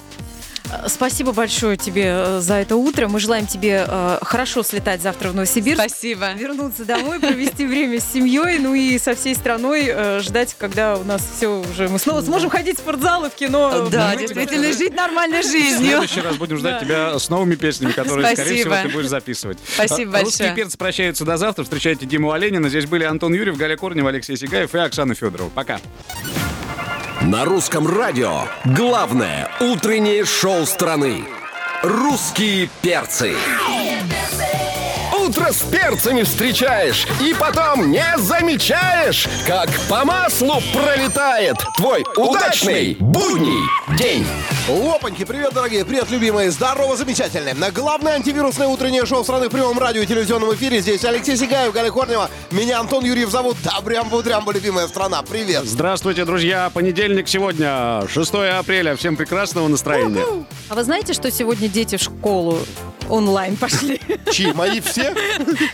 Спасибо 0.88 1.32
большое 1.32 1.76
тебе 1.76 2.04
э, 2.06 2.40
за 2.40 2.54
это 2.54 2.76
утро. 2.76 3.08
Мы 3.08 3.20
желаем 3.20 3.46
тебе 3.46 3.84
э, 3.86 4.18
хорошо 4.22 4.62
слетать 4.62 5.02
завтра 5.02 5.30
в 5.30 5.34
Новосибирск. 5.34 5.80
Спасибо. 5.80 6.32
Вернуться 6.32 6.84
домой, 6.84 7.20
провести 7.20 7.66
время 7.66 8.00
с 8.00 8.12
семьей, 8.12 8.58
ну 8.58 8.74
и 8.74 8.98
со 8.98 9.14
всей 9.14 9.34
страной 9.34 9.86
э, 9.88 10.20
ждать, 10.20 10.56
когда 10.58 10.96
у 10.96 11.04
нас 11.04 11.22
все 11.36 11.60
уже 11.60 11.88
мы 11.88 11.98
снова 11.98 12.20
сможем 12.22 12.50
ходить 12.50 12.76
в 12.76 12.80
спортзалы, 12.80 13.30
в 13.30 13.34
кино. 13.34 13.88
Да, 13.90 14.16
действительно, 14.16 14.72
жить 14.72 14.94
нормальной 14.94 15.42
В 15.42 15.46
жизнью. 15.46 15.98
следующий 15.98 16.20
раз 16.20 16.36
будем 16.36 16.58
ждать 16.58 16.80
тебя 16.80 17.18
с 17.18 17.28
новыми 17.28 17.54
песнями, 17.54 17.92
которые, 17.92 18.34
скорее 18.34 18.60
всего, 18.60 18.74
ты 18.82 18.88
будешь 18.88 19.08
записывать. 19.08 19.58
Спасибо 19.74 20.20
Русские 20.20 20.48
большое. 20.48 20.54
перцы 20.54 20.78
прощаются 20.78 21.24
до 21.24 21.36
завтра. 21.36 21.64
Встречайте 21.64 22.06
Диму 22.06 22.32
Оленина. 22.32 22.68
Здесь 22.68 22.86
были 22.86 23.04
Антон 23.04 23.34
Юрьев, 23.34 23.56
Галя 23.56 23.76
Корнева, 23.76 24.08
Алексей 24.08 24.36
Сигаев 24.36 24.74
и 24.74 24.78
Оксана 24.78 25.14
Федорова. 25.14 25.50
Пока. 25.50 25.80
На 27.26 27.44
русском 27.44 27.88
радио 27.88 28.42
главное 28.64 29.50
утреннее 29.58 30.24
шоу 30.24 30.64
страны. 30.64 31.24
Русские 31.82 32.70
перцы. 32.82 33.34
Утро 35.26 35.50
с 35.50 35.62
перцами 35.62 36.22
встречаешь 36.22 37.04
и 37.20 37.34
потом 37.34 37.90
не 37.90 38.04
замечаешь, 38.16 39.26
как 39.44 39.68
по 39.88 40.04
маслу 40.04 40.62
пролетает 40.72 41.56
твой 41.76 42.04
удачный 42.16 42.96
будний 43.00 43.58
день. 43.98 44.24
Лопаньки, 44.68 45.24
привет, 45.24 45.52
дорогие, 45.52 45.84
привет, 45.84 46.10
любимые, 46.10 46.52
здорово, 46.52 46.96
замечательные. 46.96 47.54
На 47.54 47.72
главное 47.72 48.14
антивирусное 48.14 48.68
утреннее 48.68 49.04
шоу 49.04 49.24
страны 49.24 49.48
в 49.48 49.50
прямом 49.50 49.76
радио 49.80 50.02
и 50.02 50.06
телевизионном 50.06 50.54
эфире. 50.54 50.80
Здесь 50.80 51.04
Алексей 51.04 51.36
Сигаев, 51.36 51.72
Галя 51.72 51.90
Корнева, 51.90 52.30
меня 52.52 52.78
Антон 52.78 53.04
Юрьев 53.04 53.30
зовут. 53.30 53.56
Да, 53.64 53.80
брямбу 53.80 54.22
дрямбу 54.22 54.52
любимая 54.52 54.86
страна, 54.86 55.22
привет. 55.22 55.64
Здравствуйте, 55.64 56.24
друзья. 56.24 56.70
Понедельник 56.72 57.26
сегодня, 57.26 58.06
6 58.08 58.34
апреля. 58.60 58.94
Всем 58.94 59.16
прекрасного 59.16 59.66
настроения. 59.66 60.24
А 60.68 60.74
вы 60.76 60.84
знаете, 60.84 61.14
что 61.14 61.32
сегодня 61.32 61.68
дети 61.68 61.96
в 61.96 62.00
школу 62.00 62.60
онлайн 63.10 63.56
пошли? 63.56 64.00
Чьи, 64.32 64.52
мои 64.52 64.80
все? 64.80 65.14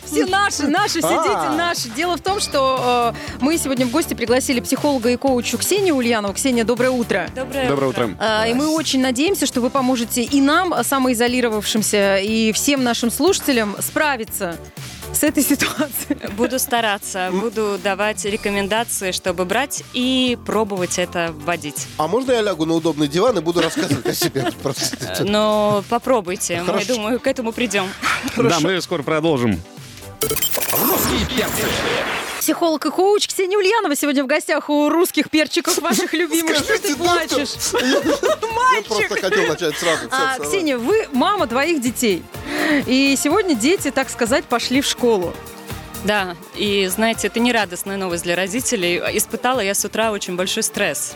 Все 0.05 0.27
наши, 0.27 0.67
наши, 0.69 0.99
все 0.99 1.09
А. 1.19 1.23
дети 1.23 1.57
наши. 1.57 1.89
Дело 1.91 2.17
в 2.17 2.21
том, 2.21 2.41
что 2.41 3.13
э, 3.15 3.35
мы 3.41 3.59
сегодня 3.59 3.87
в 3.87 3.91
гости 3.91 4.15
пригласили 4.15 4.61
психолога 4.61 5.11
и 5.11 5.17
коучу 5.17 5.59
Ксению 5.59 5.97
Ульянову. 5.97 6.35
Ксения, 6.35 6.65
доброе 6.65 6.91
утро. 6.91 7.29
Доброе 7.35 7.89
утро. 7.89 8.11
А, 8.19 8.47
И 8.47 8.55
мы 8.55 8.69
очень 8.69 9.01
надеемся, 9.01 9.47
что 9.47 9.61
вы 9.61 9.71
поможете 9.71 10.23
и 10.23 10.41
нам, 10.41 10.75
самоизолировавшимся, 10.85 12.19
и 12.19 12.53
всем 12.53 12.83
нашим 12.85 13.11
слушателям 13.11 13.77
справиться 13.81 14.57
с 15.13 15.23
этой 15.23 15.43
ситуацией. 15.43 16.19
Буду 16.37 16.59
стараться, 16.59 17.31
буду 17.33 17.79
давать 17.83 18.25
рекомендации, 18.25 19.13
чтобы 19.13 19.45
брать 19.45 19.83
и 19.93 20.39
пробовать 20.47 20.99
это 20.99 21.35
вводить. 21.37 21.87
А 21.99 22.09
можно 22.09 22.33
я 22.33 22.41
лягу 22.41 22.65
на 22.65 22.75
удобный 22.75 23.09
диван 23.09 23.39
и 23.39 23.41
буду 23.41 23.61
рассказывать 23.61 24.07
о 24.07 24.15
себе? 24.15 24.51
Но 25.21 25.85
попробуйте, 25.89 26.63
мы, 26.63 26.85
думаю, 26.85 27.21
к 27.21 27.27
этому 27.27 27.53
придем. 27.53 27.87
Да, 28.37 28.61
мы 28.61 28.81
скоро 28.81 29.03
продолжим. 29.03 29.61
Русские 30.21 31.27
перцы. 31.37 32.22
Психолог 32.43 32.85
и 32.85 32.91
коуч 32.91 33.29
Ксения 33.29 33.57
Ульянова 33.57 33.95
сегодня 33.95 34.25
в 34.25 34.27
гостях 34.27 34.69
у 34.69 34.89
русских 34.89 35.31
перчиков 35.31 35.79
ваших 35.79 36.13
любимых. 36.13 36.57
Что 36.57 36.77
ты 36.77 36.97
плачешь? 36.97 37.51
Я 37.73 38.83
просто 38.83 39.15
хотел 39.15 39.47
начать 39.47 39.77
сразу. 39.77 40.09
А, 40.11 40.41
Ксения, 40.41 40.77
вы 40.77 41.07
мама 41.13 41.47
двоих 41.47 41.81
детей. 41.81 42.25
И 42.89 43.15
сегодня 43.17 43.55
дети, 43.55 43.93
так 43.93 44.11
сказать, 44.11 44.45
пошли 44.45 44.81
в 44.81 44.87
школу. 44.87 45.33
Да, 46.03 46.35
и 46.57 46.89
знаете, 46.89 47.29
это 47.29 47.39
не 47.39 47.53
радостная 47.53 47.97
новость 47.97 48.25
для 48.25 48.35
родителей. 48.35 49.01
Испытала 49.17 49.61
я 49.61 49.73
с 49.73 49.85
утра 49.85 50.11
очень 50.11 50.35
большой 50.35 50.65
стресс. 50.65 51.15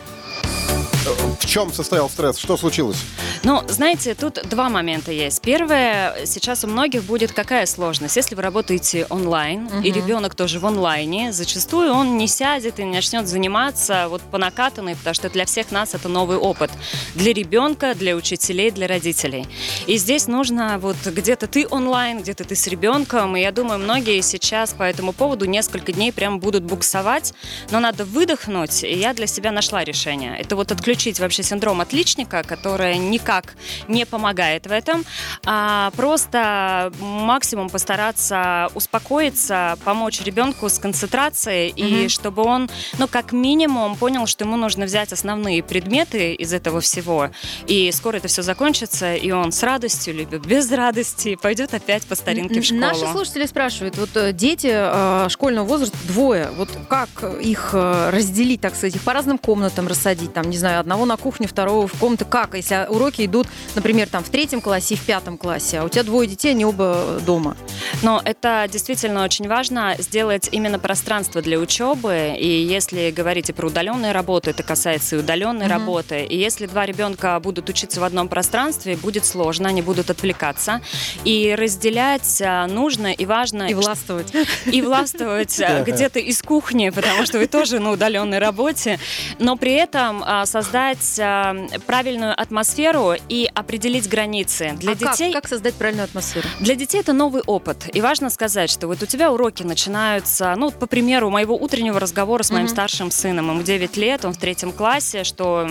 В 1.06 1.46
чем 1.46 1.72
состоял 1.72 2.10
стресс? 2.10 2.38
Что 2.38 2.56
случилось? 2.56 2.96
Ну, 3.44 3.62
знаете, 3.68 4.14
тут 4.14 4.40
два 4.48 4.68
момента 4.68 5.12
есть. 5.12 5.40
Первое, 5.40 6.26
сейчас 6.26 6.64
у 6.64 6.66
многих 6.66 7.04
будет 7.04 7.32
какая 7.32 7.66
сложность. 7.66 8.16
Если 8.16 8.34
вы 8.34 8.42
работаете 8.42 9.06
онлайн, 9.08 9.68
и 9.84 9.92
ребенок 9.92 10.34
тоже 10.34 10.58
в 10.58 10.66
онлайне, 10.66 11.32
зачастую 11.32 11.92
он 11.92 12.16
не 12.16 12.26
сядет 12.26 12.80
и 12.80 12.84
не 12.84 12.92
начнет 12.92 13.28
заниматься 13.28 14.06
вот 14.08 14.22
по 14.22 14.38
накатанной, 14.38 14.96
потому 14.96 15.14
что 15.14 15.30
для 15.30 15.44
всех 15.44 15.70
нас 15.70 15.94
это 15.94 16.08
новый 16.08 16.38
опыт. 16.38 16.70
Для 17.14 17.32
ребенка, 17.32 17.94
для 17.94 18.16
учителей, 18.16 18.70
для 18.70 18.88
родителей. 18.88 19.46
И 19.86 19.98
здесь 19.98 20.26
нужно 20.26 20.78
вот 20.78 20.96
где-то 21.04 21.46
ты 21.46 21.66
онлайн, 21.70 22.22
где-то 22.22 22.44
ты 22.44 22.56
с 22.56 22.66
ребенком, 22.66 23.36
и 23.36 23.42
я 23.42 23.52
думаю, 23.52 23.78
многие 23.78 24.20
сейчас 24.22 24.72
по 24.72 24.82
этому 24.82 25.12
поводу 25.12 25.44
несколько 25.44 25.92
дней 25.92 26.12
прям 26.12 26.40
будут 26.40 26.64
буксовать, 26.64 27.32
но 27.70 27.78
надо 27.78 28.04
выдохнуть, 28.04 28.82
и 28.82 28.92
я 28.92 29.14
для 29.14 29.26
себя 29.26 29.52
нашла 29.52 29.84
решение. 29.84 30.36
Это 30.36 30.56
вот 30.56 30.72
отключить 30.96 31.20
вообще 31.20 31.42
синдром 31.42 31.82
отличника, 31.82 32.42
которое 32.42 32.96
никак 32.96 33.54
не 33.86 34.06
помогает 34.06 34.66
в 34.66 34.72
этом, 34.72 35.04
а 35.44 35.90
просто 35.94 36.90
максимум 37.00 37.68
постараться 37.68 38.68
успокоиться, 38.74 39.76
помочь 39.84 40.22
ребенку 40.22 40.70
с 40.70 40.78
концентрацией, 40.78 41.68
и 41.68 42.08
чтобы 42.08 42.44
он, 42.44 42.70
ну, 42.98 43.08
как 43.08 43.32
минимум, 43.32 43.96
понял, 43.96 44.26
что 44.26 44.44
ему 44.44 44.56
нужно 44.56 44.86
взять 44.86 45.12
основные 45.12 45.62
предметы 45.62 46.32
из 46.32 46.54
этого 46.54 46.80
всего, 46.80 47.28
и 47.66 47.92
скоро 47.92 48.16
это 48.16 48.28
все 48.28 48.40
закончится, 48.40 49.14
и 49.14 49.30
он 49.32 49.52
с 49.52 49.62
радостью, 49.62 50.14
либо 50.14 50.38
без 50.38 50.72
радости 50.72 51.36
пойдет 51.36 51.74
опять 51.74 52.06
по 52.06 52.14
старинке 52.14 52.62
в 52.62 52.64
школу. 52.64 52.80
Наши 52.80 53.06
слушатели 53.12 53.44
спрашивают, 53.44 53.98
вот 53.98 54.16
э, 54.16 54.32
дети 54.32 54.70
э, 54.72 55.28
школьного 55.28 55.66
возраста 55.66 55.98
двое, 56.08 56.48
вот 56.56 56.70
как 56.88 57.08
их 57.42 57.70
э, 57.74 58.10
разделить, 58.10 58.62
так 58.62 58.74
сказать, 58.74 58.96
их 58.96 59.02
по 59.02 59.12
разным 59.12 59.36
комнатам 59.36 59.86
рассадить, 59.86 60.32
там, 60.32 60.48
не 60.48 60.56
знаю, 60.56 60.80
одного 60.86 61.04
на 61.04 61.16
кухне, 61.16 61.48
второго 61.48 61.88
в 61.88 61.98
комнату, 61.98 62.24
как, 62.24 62.54
если 62.54 62.86
уроки 62.88 63.26
идут, 63.26 63.48
например, 63.74 64.08
там 64.08 64.22
в 64.22 64.28
третьем 64.28 64.60
классе 64.60 64.94
и 64.94 64.96
в 64.96 65.00
пятом 65.02 65.36
классе, 65.36 65.80
а 65.80 65.84
у 65.84 65.88
тебя 65.88 66.04
двое 66.04 66.28
детей, 66.28 66.52
они 66.52 66.64
оба 66.64 67.20
дома. 67.26 67.56
Но 68.02 68.22
это 68.24 68.68
действительно 68.70 69.24
очень 69.24 69.48
важно 69.48 69.96
сделать 69.98 70.48
именно 70.52 70.78
пространство 70.78 71.42
для 71.42 71.58
учебы. 71.58 72.36
И 72.38 72.46
если 72.46 73.10
говорить 73.10 73.50
и 73.50 73.52
про 73.52 73.66
удаленную 73.66 74.12
работу, 74.12 74.50
это 74.50 74.62
касается 74.62 75.16
и 75.16 75.18
удаленной 75.18 75.66
работы. 75.66 76.24
И 76.24 76.36
если 76.36 76.66
два 76.66 76.86
ребенка 76.86 77.40
будут 77.40 77.68
учиться 77.68 78.00
в 78.00 78.04
одном 78.04 78.28
пространстве, 78.28 78.96
будет 78.96 79.24
сложно, 79.24 79.68
они 79.68 79.82
будут 79.82 80.10
отвлекаться. 80.10 80.82
И 81.24 81.52
разделять 81.58 82.40
а, 82.40 82.68
нужно 82.68 83.12
и 83.12 83.26
важно. 83.26 83.64
И 83.64 83.74
властвовать. 83.74 84.32
И 84.66 84.82
властвовать 84.82 85.60
а, 85.60 85.82
где-то 85.82 86.20
из 86.20 86.42
кухни, 86.42 86.90
потому 86.90 87.26
что 87.26 87.38
вы 87.38 87.48
тоже 87.48 87.80
на 87.80 87.90
удаленной 87.90 88.38
работе. 88.38 89.00
Но 89.40 89.56
при 89.56 89.72
этом 89.72 90.22
а, 90.24 90.46
создать 90.76 91.18
а, 91.20 91.56
правильную 91.86 92.38
атмосферу 92.38 93.14
и 93.30 93.48
определить 93.54 94.08
границы. 94.08 94.74
Для 94.78 94.92
А 94.92 94.96
как? 94.96 95.12
детей 95.12 95.32
Как 95.32 95.48
создать 95.48 95.74
правильную 95.74 96.04
атмосферу? 96.04 96.46
для 96.60 96.74
детей 96.74 97.00
это 97.00 97.14
новый 97.14 97.42
опыт. 97.46 97.88
И 97.94 98.00
важно 98.02 98.28
сказать, 98.28 98.68
что 98.70 98.86
вот 98.86 99.02
у 99.02 99.06
тебя 99.06 99.32
уроки 99.32 99.62
начинаются, 99.62 100.54
ну, 100.56 100.70
по 100.70 100.86
примеру, 100.86 101.30
моего 101.30 101.56
утреннего 101.56 101.98
разговора 101.98 102.42
с 102.42 102.50
моим 102.50 102.68
старшим 102.68 103.10
сыном. 103.10 103.50
Ему 103.50 103.62
9 103.62 103.96
лет, 103.96 104.24
он 104.24 104.34
в 104.34 104.38
третьем 104.38 104.70
классе, 104.72 105.24
что 105.24 105.66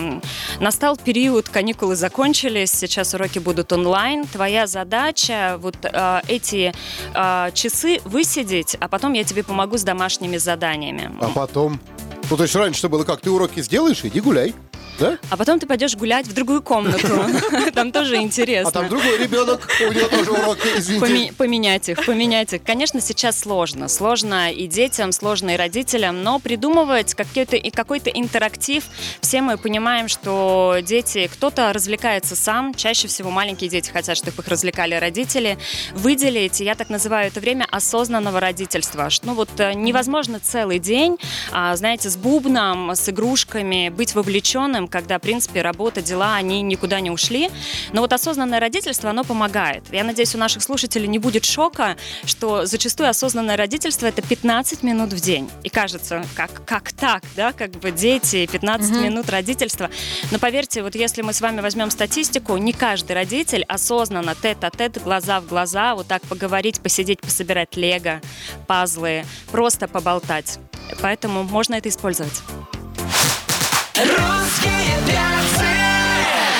настал 0.60 0.96
период, 0.96 1.48
каникулы 1.48 1.94
закончились, 1.94 2.72
сейчас 2.72 3.14
уроки 3.14 3.38
будут 3.38 3.72
онлайн. 3.72 4.26
Твоя 4.26 4.66
задача 4.66 5.56
вот 5.60 5.76
э, 5.84 6.20
эти 6.26 6.72
э, 7.14 7.50
часы 7.54 8.00
высидеть, 8.04 8.76
а 8.80 8.88
потом 8.88 9.12
я 9.12 9.22
тебе 9.22 9.44
помогу 9.44 9.78
с 9.78 9.82
домашними 9.84 10.36
заданиями. 10.36 11.12
А 11.20 11.28
потом? 11.28 11.78
Ну, 12.28 12.36
то 12.36 12.42
есть 12.42 12.56
раньше-то 12.56 12.88
было 12.88 13.04
как? 13.04 13.20
Ты 13.20 13.30
уроки 13.30 13.60
сделаешь, 13.62 14.00
иди 14.04 14.20
гуляй. 14.20 14.52
Да? 14.98 15.18
А 15.30 15.36
потом 15.36 15.58
ты 15.58 15.66
пойдешь 15.66 15.94
гулять 15.96 16.26
в 16.26 16.32
другую 16.32 16.62
комнату. 16.62 17.26
Там 17.74 17.92
тоже 17.92 18.16
интересно. 18.16 18.68
А 18.68 18.72
там 18.72 18.88
другой 18.88 19.18
ребенок, 19.18 19.68
у 19.80 19.92
него 19.92 20.08
тоже 20.08 20.30
уроки, 20.30 20.68
извините. 20.76 21.06
Поме- 21.06 21.32
поменять 21.32 21.88
их, 21.88 22.04
поменять 22.04 22.52
их. 22.52 22.62
Конечно, 22.62 23.00
сейчас 23.00 23.38
сложно. 23.40 23.88
Сложно 23.88 24.50
и 24.50 24.66
детям, 24.66 25.12
сложно 25.12 25.50
и 25.50 25.56
родителям, 25.56 26.22
но 26.22 26.38
придумывать 26.38 27.14
какой-то, 27.14 27.56
и 27.56 27.70
какой-то 27.70 28.10
интерактив. 28.10 28.84
Все 29.20 29.42
мы 29.42 29.58
понимаем, 29.58 30.08
что 30.08 30.76
дети, 30.82 31.28
кто-то 31.32 31.72
развлекается 31.72 32.36
сам, 32.36 32.74
чаще 32.74 33.08
всего 33.08 33.30
маленькие 33.30 33.68
дети 33.70 33.90
хотят, 33.90 34.16
чтобы 34.16 34.42
их 34.42 34.48
развлекали 34.48 34.94
родители. 34.94 35.58
Выделить, 35.94 36.60
я 36.60 36.74
так 36.74 36.88
называю 36.88 37.28
это 37.28 37.40
время 37.40 37.66
осознанного 37.70 38.40
родительства. 38.40 39.08
Ну 39.22 39.34
вот 39.34 39.50
э, 39.58 39.74
невозможно 39.74 40.40
целый 40.40 40.78
день, 40.78 41.18
а, 41.52 41.74
знаете, 41.76 42.08
с 42.10 42.16
бубном, 42.16 42.90
с 42.90 43.08
игрушками 43.08 43.88
быть 43.88 44.14
вовлеченным, 44.14 44.85
когда, 44.88 45.18
в 45.18 45.22
принципе, 45.22 45.62
работа, 45.62 46.02
дела, 46.02 46.34
они 46.34 46.62
никуда 46.62 47.00
не 47.00 47.10
ушли. 47.10 47.50
Но 47.92 48.00
вот 48.00 48.12
осознанное 48.12 48.60
родительство, 48.60 49.10
оно 49.10 49.24
помогает. 49.24 49.84
Я 49.92 50.04
надеюсь, 50.04 50.34
у 50.34 50.38
наших 50.38 50.62
слушателей 50.62 51.08
не 51.08 51.18
будет 51.18 51.44
шока, 51.44 51.96
что 52.24 52.66
зачастую 52.66 53.08
осознанное 53.08 53.56
родительство– 53.56 54.06
это 54.06 54.22
15 54.22 54.82
минут 54.82 55.12
в 55.12 55.20
день. 55.20 55.50
И 55.62 55.68
кажется, 55.68 56.24
как, 56.34 56.64
как 56.64 56.92
так, 56.92 57.22
да, 57.34 57.52
как 57.52 57.70
бы 57.72 57.90
дети, 57.90 58.46
15 58.46 58.96
минут 58.96 59.28
родительства. 59.30 59.90
Но 60.30 60.38
поверьте, 60.38 60.82
вот 60.82 60.94
если 60.94 61.22
мы 61.22 61.32
с 61.32 61.40
вами 61.40 61.60
возьмем 61.60 61.90
статистику, 61.90 62.56
не 62.56 62.72
каждый 62.72 63.12
родитель 63.12 63.64
осознанно 63.64 64.34
тет-а-тет, 64.34 65.02
глаза 65.02 65.40
в 65.40 65.46
глаза, 65.46 65.94
вот 65.94 66.06
так 66.06 66.22
поговорить, 66.22 66.80
посидеть, 66.80 67.20
пособирать 67.20 67.76
лего, 67.76 68.20
пазлы, 68.66 69.24
просто 69.50 69.88
поболтать. 69.88 70.58
Поэтому 71.00 71.42
можно 71.42 71.74
это 71.74 71.88
использовать. 71.88 72.42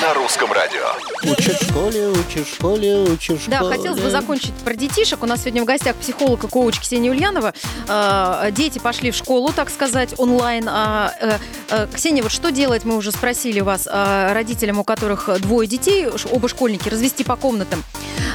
На 0.06 0.14
русском 0.14 0.52
радио. 0.52 0.84
Учишь 1.24 1.58
в 1.58 1.68
школе, 1.68 2.08
учишь 2.10 2.46
в 2.46 2.54
школе, 2.54 2.96
учишь 2.98 3.40
в 3.40 3.48
Да, 3.48 3.56
школе. 3.56 3.76
хотелось 3.76 3.98
бы 3.98 4.08
закончить 4.08 4.54
про 4.64 4.72
детишек. 4.76 5.20
У 5.24 5.26
нас 5.26 5.40
сегодня 5.40 5.62
в 5.62 5.64
гостях 5.64 5.96
психолог 5.96 6.44
и 6.44 6.46
коуч 6.46 6.78
Ксения 6.78 7.10
Ульянова. 7.10 7.52
Э, 7.88 8.50
Дети 8.52 8.78
пошли 8.78 9.10
в 9.10 9.16
школу, 9.16 9.52
так 9.52 9.68
сказать, 9.68 10.14
онлайн. 10.16 10.68
А, 10.68 11.12
э, 11.20 11.38
э, 11.70 11.88
Ксения, 11.92 12.22
вот 12.22 12.30
что 12.30 12.52
делать, 12.52 12.84
мы 12.84 12.96
уже 12.96 13.10
спросили 13.10 13.58
вас, 13.58 13.88
э, 13.90 14.32
родителям, 14.32 14.78
у 14.78 14.84
которых 14.84 15.28
двое 15.40 15.66
детей, 15.66 16.06
оба 16.30 16.48
школьники, 16.48 16.88
развести 16.88 17.24
по 17.24 17.34
комнатам. 17.34 17.82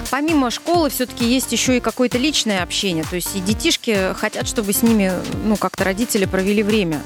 Помимо 0.10 0.51
школы 0.51 0.89
все-таки 0.89 1.23
есть 1.23 1.53
еще 1.53 1.77
и 1.77 1.79
какое-то 1.79 2.17
личное 2.17 2.63
общение. 2.63 3.05
То 3.10 3.15
есть 3.15 3.34
и 3.34 3.39
детишки 3.39 4.13
хотят, 4.19 4.45
чтобы 4.45 4.73
с 4.73 4.81
ними, 4.84 5.13
ну, 5.45 5.55
как-то 5.55 5.86
родители 5.86 6.25
провели 6.25 6.63
время. 6.63 7.01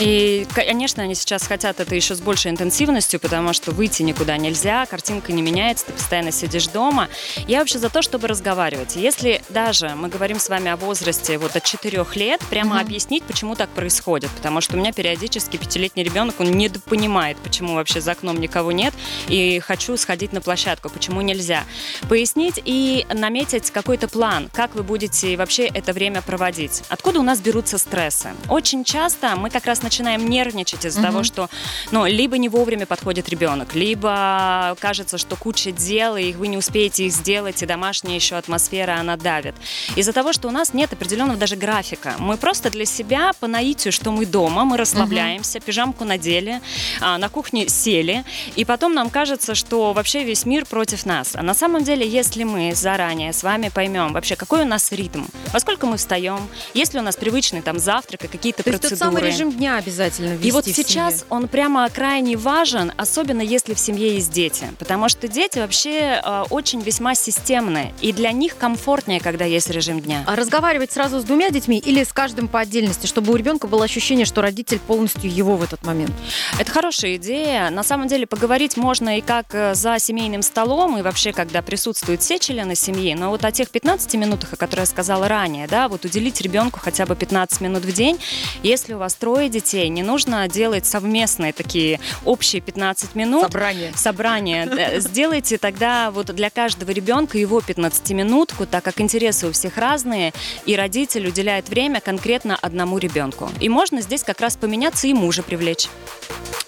И, 0.00 0.46
конечно, 0.54 1.02
они 1.02 1.14
сейчас 1.14 1.46
хотят 1.46 1.80
это 1.80 1.94
еще 1.94 2.14
с 2.14 2.20
большей 2.20 2.52
интенсивностью, 2.52 3.18
потому 3.18 3.52
что 3.52 3.72
выйти 3.72 4.02
никуда 4.02 4.36
нельзя, 4.36 4.86
картинка 4.86 5.32
не 5.32 5.42
меняется, 5.42 5.86
ты 5.86 5.92
постоянно 5.92 6.30
сидишь 6.30 6.68
дома. 6.68 7.08
Я 7.48 7.58
вообще 7.58 7.78
за 7.78 7.90
то, 7.90 8.00
чтобы 8.00 8.28
разговаривать. 8.28 8.94
Если 8.94 9.42
даже 9.48 9.90
мы 9.96 10.08
говорим 10.08 10.38
с 10.38 10.48
вами 10.48 10.70
о 10.70 10.76
возрасте 10.76 11.36
вот 11.38 11.56
от 11.56 11.64
4 11.64 12.06
лет, 12.14 12.40
прямо 12.48 12.80
объяснить, 12.80 13.24
почему 13.24 13.56
так 13.56 13.70
происходит. 13.70 14.30
Потому 14.30 14.60
что 14.60 14.76
у 14.76 14.78
меня 14.78 14.92
периодически 14.92 15.56
пятилетний 15.56 16.04
ребенок, 16.04 16.38
он 16.38 16.52
недопонимает, 16.52 17.36
почему 17.38 17.74
вообще 17.74 18.00
за 18.00 18.12
окном 18.12 18.40
никого 18.40 18.70
нет, 18.70 18.94
и 19.28 19.58
хочу 19.58 19.96
сходить 19.96 20.32
на 20.32 20.40
площадку, 20.40 20.90
почему 20.90 21.22
нельзя. 21.22 21.64
Пояснить 22.08 22.60
и 22.64 23.04
наметить 23.12 23.70
какой-то 23.70 24.06
план, 24.06 24.48
как 24.52 24.74
вы 24.74 24.84
будете 24.84 25.36
вообще 25.36 25.66
это 25.66 25.92
время 25.92 26.22
проводить. 26.22 26.82
Откуда 26.88 27.18
у 27.18 27.22
нас 27.24 27.40
берутся 27.40 27.78
стрессы? 27.78 28.30
Очень 28.48 28.84
часто 28.84 29.34
мы 29.34 29.50
как 29.50 29.66
раз 29.66 29.82
начинаем 29.88 30.28
нервничать 30.28 30.84
из-за 30.84 31.00
того, 31.00 31.22
что 31.22 31.48
ну, 31.92 32.04
либо 32.04 32.36
не 32.36 32.50
вовремя 32.50 32.84
подходит 32.84 33.28
ребенок, 33.30 33.74
либо 33.74 34.76
кажется, 34.80 35.16
что 35.16 35.34
куча 35.34 35.72
дел, 35.72 36.16
и 36.16 36.32
вы 36.32 36.48
не 36.48 36.58
успеете 36.58 37.06
их 37.06 37.12
сделать, 37.12 37.62
и 37.62 37.66
домашняя 37.66 38.14
еще 38.14 38.36
атмосфера, 38.36 38.98
она 39.00 39.16
давит. 39.16 39.54
Из-за 39.96 40.12
того, 40.12 40.34
что 40.34 40.48
у 40.48 40.50
нас 40.50 40.74
нет 40.74 40.92
определенного 40.92 41.38
даже 41.38 41.56
графика. 41.56 42.14
Мы 42.18 42.36
просто 42.36 42.70
для 42.70 42.84
себя 42.84 43.32
по 43.40 43.46
наитию, 43.46 43.92
что 43.92 44.12
мы 44.12 44.26
дома, 44.26 44.64
мы 44.66 44.76
расслабляемся, 44.76 45.58
пижамку 45.58 46.04
надели, 46.04 46.60
а, 47.00 47.16
на 47.16 47.30
кухне 47.30 47.68
сели, 47.68 48.24
и 48.56 48.66
потом 48.66 48.92
нам 48.92 49.08
кажется, 49.08 49.54
что 49.54 49.94
вообще 49.94 50.22
весь 50.22 50.44
мир 50.44 50.66
против 50.66 51.06
нас. 51.06 51.34
А 51.34 51.42
на 51.42 51.54
самом 51.54 51.82
деле, 51.82 52.06
если 52.06 52.44
мы 52.44 52.74
заранее 52.74 53.32
с 53.32 53.42
вами 53.42 53.70
поймем 53.70 54.12
вообще, 54.12 54.36
какой 54.36 54.62
у 54.62 54.66
нас 54.66 54.92
ритм, 54.92 55.24
во 55.52 55.60
сколько 55.60 55.86
мы 55.86 55.96
встаем, 55.96 56.40
есть 56.74 56.92
ли 56.92 57.00
у 57.00 57.02
нас 57.02 57.16
привычный 57.16 57.62
там 57.62 57.78
завтрак 57.78 58.24
и 58.24 58.28
какие-то 58.28 58.62
То 58.62 58.70
есть 58.70 58.82
процедуры. 58.82 59.10
тот 59.10 59.20
самый 59.20 59.30
режим 59.30 59.50
дня 59.52 59.77
обязательно 59.78 60.34
ввести 60.34 60.48
И 60.48 60.50
вот 60.52 60.64
сейчас 60.66 61.24
он 61.28 61.48
прямо 61.48 61.88
крайне 61.88 62.36
важен, 62.36 62.92
особенно 62.96 63.42
если 63.42 63.74
в 63.74 63.78
семье 63.78 64.14
есть 64.14 64.30
дети. 64.30 64.66
Потому 64.78 65.08
что 65.08 65.28
дети 65.28 65.58
вообще 65.58 66.20
э, 66.22 66.44
очень 66.50 66.80
весьма 66.80 67.14
системные. 67.14 67.94
И 68.00 68.12
для 68.12 68.32
них 68.32 68.56
комфортнее, 68.56 69.20
когда 69.20 69.44
есть 69.44 69.70
режим 69.70 70.00
дня. 70.00 70.24
А 70.26 70.36
разговаривать 70.36 70.92
сразу 70.92 71.20
с 71.20 71.24
двумя 71.24 71.50
детьми 71.50 71.78
или 71.78 72.04
с 72.04 72.12
каждым 72.12 72.48
по 72.48 72.60
отдельности, 72.60 73.06
чтобы 73.06 73.32
у 73.32 73.36
ребенка 73.36 73.66
было 73.66 73.84
ощущение, 73.84 74.26
что 74.26 74.42
родитель 74.42 74.78
полностью 74.78 75.32
его 75.32 75.56
в 75.56 75.62
этот 75.62 75.84
момент? 75.84 76.12
Это 76.58 76.70
хорошая 76.70 77.16
идея. 77.16 77.70
На 77.70 77.82
самом 77.82 78.08
деле 78.08 78.26
поговорить 78.26 78.76
можно 78.76 79.18
и 79.18 79.20
как 79.20 79.54
э, 79.54 79.74
за 79.74 79.98
семейным 79.98 80.42
столом, 80.42 80.98
и 80.98 81.02
вообще, 81.02 81.32
когда 81.32 81.62
присутствуют 81.62 82.22
все 82.22 82.38
члены 82.38 82.74
семьи. 82.74 83.14
Но 83.14 83.30
вот 83.30 83.44
о 83.44 83.52
тех 83.52 83.70
15 83.70 84.14
минутах, 84.14 84.52
о 84.52 84.56
которых 84.56 84.78
я 84.80 84.86
сказала 84.86 85.28
ранее, 85.28 85.66
да, 85.66 85.88
вот 85.88 86.04
уделить 86.04 86.40
ребенку 86.40 86.80
хотя 86.80 87.06
бы 87.06 87.14
15 87.14 87.60
минут 87.60 87.84
в 87.84 87.92
день. 87.92 88.18
Если 88.62 88.94
у 88.94 88.98
вас 88.98 89.14
трое 89.14 89.48
детей, 89.48 89.67
не 89.74 90.02
нужно 90.02 90.48
делать 90.48 90.86
совместные 90.86 91.52
такие 91.52 92.00
общие 92.24 92.60
15 92.60 93.14
минут. 93.14 93.42
Собрание. 93.42 93.92
Собрание. 93.94 94.66
Да, 94.66 95.00
Сделайте 95.00 95.58
тогда 95.58 96.10
вот 96.10 96.26
для 96.26 96.50
каждого 96.50 96.90
ребенка 96.90 97.38
его 97.38 97.60
15-минутку, 97.60 98.66
так 98.66 98.84
как 98.84 99.00
интересы 99.00 99.48
у 99.48 99.52
всех 99.52 99.76
разные, 99.76 100.32
и 100.66 100.76
родитель 100.76 101.26
уделяет 101.28 101.68
время 101.68 102.00
конкретно 102.00 102.56
одному 102.56 102.98
ребенку. 102.98 103.50
И 103.60 103.68
можно 103.68 104.00
здесь 104.00 104.22
как 104.24 104.40
раз 104.40 104.56
поменяться 104.56 105.06
и 105.06 105.14
мужа 105.14 105.42
привлечь. 105.42 105.88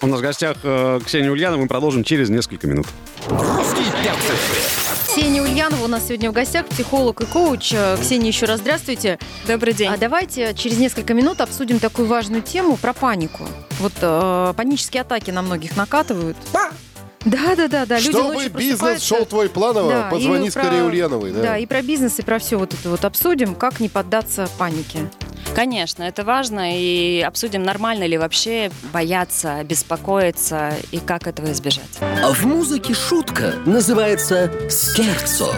У 0.01 0.07
нас 0.07 0.19
в 0.19 0.23
гостях 0.23 0.57
э, 0.63 0.99
Ксения 1.05 1.31
Ульянова. 1.31 1.61
Мы 1.61 1.67
продолжим 1.67 2.03
через 2.03 2.29
несколько 2.29 2.67
минут. 2.67 2.87
Русские 3.27 3.85
перцы. 4.03 4.80
Ксения 5.11 5.41
Ульянова 5.41 5.83
у 5.83 5.87
нас 5.87 6.07
сегодня 6.07 6.29
в 6.31 6.33
гостях, 6.33 6.65
психолог 6.67 7.19
и 7.19 7.25
коуч. 7.25 7.73
Э, 7.73 7.97
Ксения, 7.99 8.29
еще 8.29 8.45
раз 8.45 8.61
здравствуйте. 8.61 9.19
Добрый 9.45 9.73
день. 9.73 9.89
А 9.91 9.97
давайте 9.97 10.53
через 10.53 10.77
несколько 10.77 11.13
минут 11.13 11.41
обсудим 11.41 11.79
такую 11.79 12.07
важную 12.07 12.41
тему 12.41 12.77
про 12.77 12.93
панику. 12.93 13.43
Вот 13.79 13.91
э, 14.01 14.53
панические 14.55 15.01
атаки 15.01 15.29
на 15.31 15.41
многих 15.41 15.75
накатывают. 15.75 16.37
Да, 16.53 17.55
да, 17.55 17.67
да, 17.67 17.85
да. 17.85 17.97
Люди 17.99 18.09
Чтобы 18.11 18.47
бизнес 18.47 19.03
шел 19.03 19.25
твой 19.25 19.49
планово, 19.49 19.91
Да, 19.91 20.09
позвони 20.09 20.49
скорее 20.49 20.79
про- 20.79 20.85
Ульяновой. 20.87 21.31
Да. 21.33 21.57
и 21.57 21.65
про 21.65 21.81
бизнес, 21.81 22.17
и 22.19 22.21
про 22.21 22.39
все 22.39 22.55
вот 22.57 22.73
это 22.73 22.89
вот 22.89 23.03
обсудим, 23.03 23.53
как 23.53 23.81
не 23.81 23.89
поддаться 23.89 24.47
панике. 24.57 25.09
Конечно, 25.53 26.03
это 26.03 26.23
важно, 26.23 26.79
и 26.79 27.21
обсудим, 27.21 27.63
нормально 27.63 28.05
ли 28.05 28.17
вообще 28.17 28.71
бояться, 28.93 29.63
беспокоиться, 29.63 30.73
и 30.91 30.99
как 30.99 31.27
этого 31.27 31.51
избежать. 31.51 31.89
А 31.99 32.31
в 32.31 32.45
музыке 32.45 32.93
шутка 32.93 33.55
называется 33.65 34.51
«Скерцо». 34.69 35.53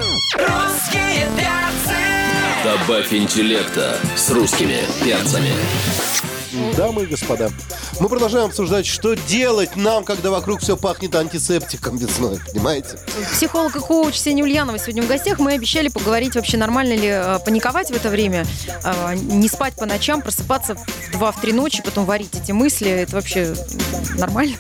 Добавь 2.63 3.13
интеллекта 3.13 3.97
с 4.15 4.31
русскими 4.31 4.79
перцами. 5.03 5.51
Дамы 6.77 7.03
и 7.03 7.05
господа, 7.07 7.49
мы 7.99 8.07
продолжаем 8.09 8.45
обсуждать, 8.45 8.85
что 8.85 9.15
делать 9.15 9.75
нам, 9.75 10.03
когда 10.03 10.29
вокруг 10.29 10.61
все 10.61 10.77
пахнет 10.77 11.15
антисептиком 11.15 11.97
весной, 11.97 12.39
понимаете? 12.51 12.99
Психолог 13.31 13.75
и 13.75 13.79
коуч 13.79 14.13
Ксения 14.13 14.43
Ульянова 14.43 14.77
сегодня 14.77 15.01
в 15.01 15.07
гостях. 15.07 15.39
Мы 15.39 15.53
обещали 15.53 15.87
поговорить 15.87 16.35
вообще, 16.35 16.57
нормально 16.57 16.93
ли 16.93 17.07
э, 17.07 17.39
паниковать 17.43 17.89
в 17.89 17.95
это 17.95 18.09
время, 18.09 18.45
э, 18.83 19.15
не 19.15 19.47
спать 19.47 19.75
по 19.75 19.87
ночам, 19.87 20.21
просыпаться 20.21 20.75
в 20.75 21.15
2-3 21.15 21.53
ночи, 21.53 21.81
потом 21.83 22.05
варить 22.05 22.35
эти 22.35 22.51
мысли. 22.51 22.89
Это 22.89 23.15
вообще 23.15 23.55
нормально? 24.15 24.57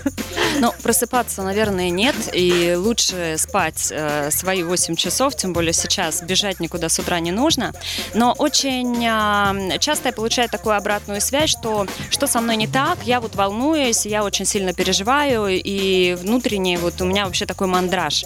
Ну, 0.59 0.71
просыпаться, 0.83 1.41
наверное, 1.41 1.89
нет, 1.89 2.15
и 2.31 2.75
лучше 2.77 3.35
спать 3.37 3.89
э, 3.91 4.29
свои 4.31 4.63
8 4.63 4.95
часов, 4.95 5.35
тем 5.35 5.51
более 5.51 5.73
сейчас 5.73 6.21
бежать 6.21 6.59
никуда 6.59 6.89
с 6.89 6.99
утра 6.99 7.19
не 7.19 7.31
нужно. 7.31 7.73
Но 8.13 8.33
очень 8.37 9.03
э, 9.03 9.79
часто 9.79 10.09
я 10.09 10.13
получаю 10.13 10.49
такую 10.49 10.75
обратную 10.75 11.21
связь, 11.21 11.49
что 11.49 11.82
что 12.09 12.27
со 12.27 12.41
мной 12.41 12.55
не 12.57 12.67
так, 12.67 12.99
я 13.03 13.19
вот 13.19 13.35
волнуюсь, 13.35 14.05
я 14.05 14.23
очень 14.23 14.45
сильно 14.45 14.73
переживаю, 14.73 15.47
и 15.49 16.15
внутренне 16.15 16.77
вот 16.77 17.01
у 17.01 17.05
меня 17.05 17.25
вообще 17.25 17.45
такой 17.45 17.67
мандраж. 17.67 18.25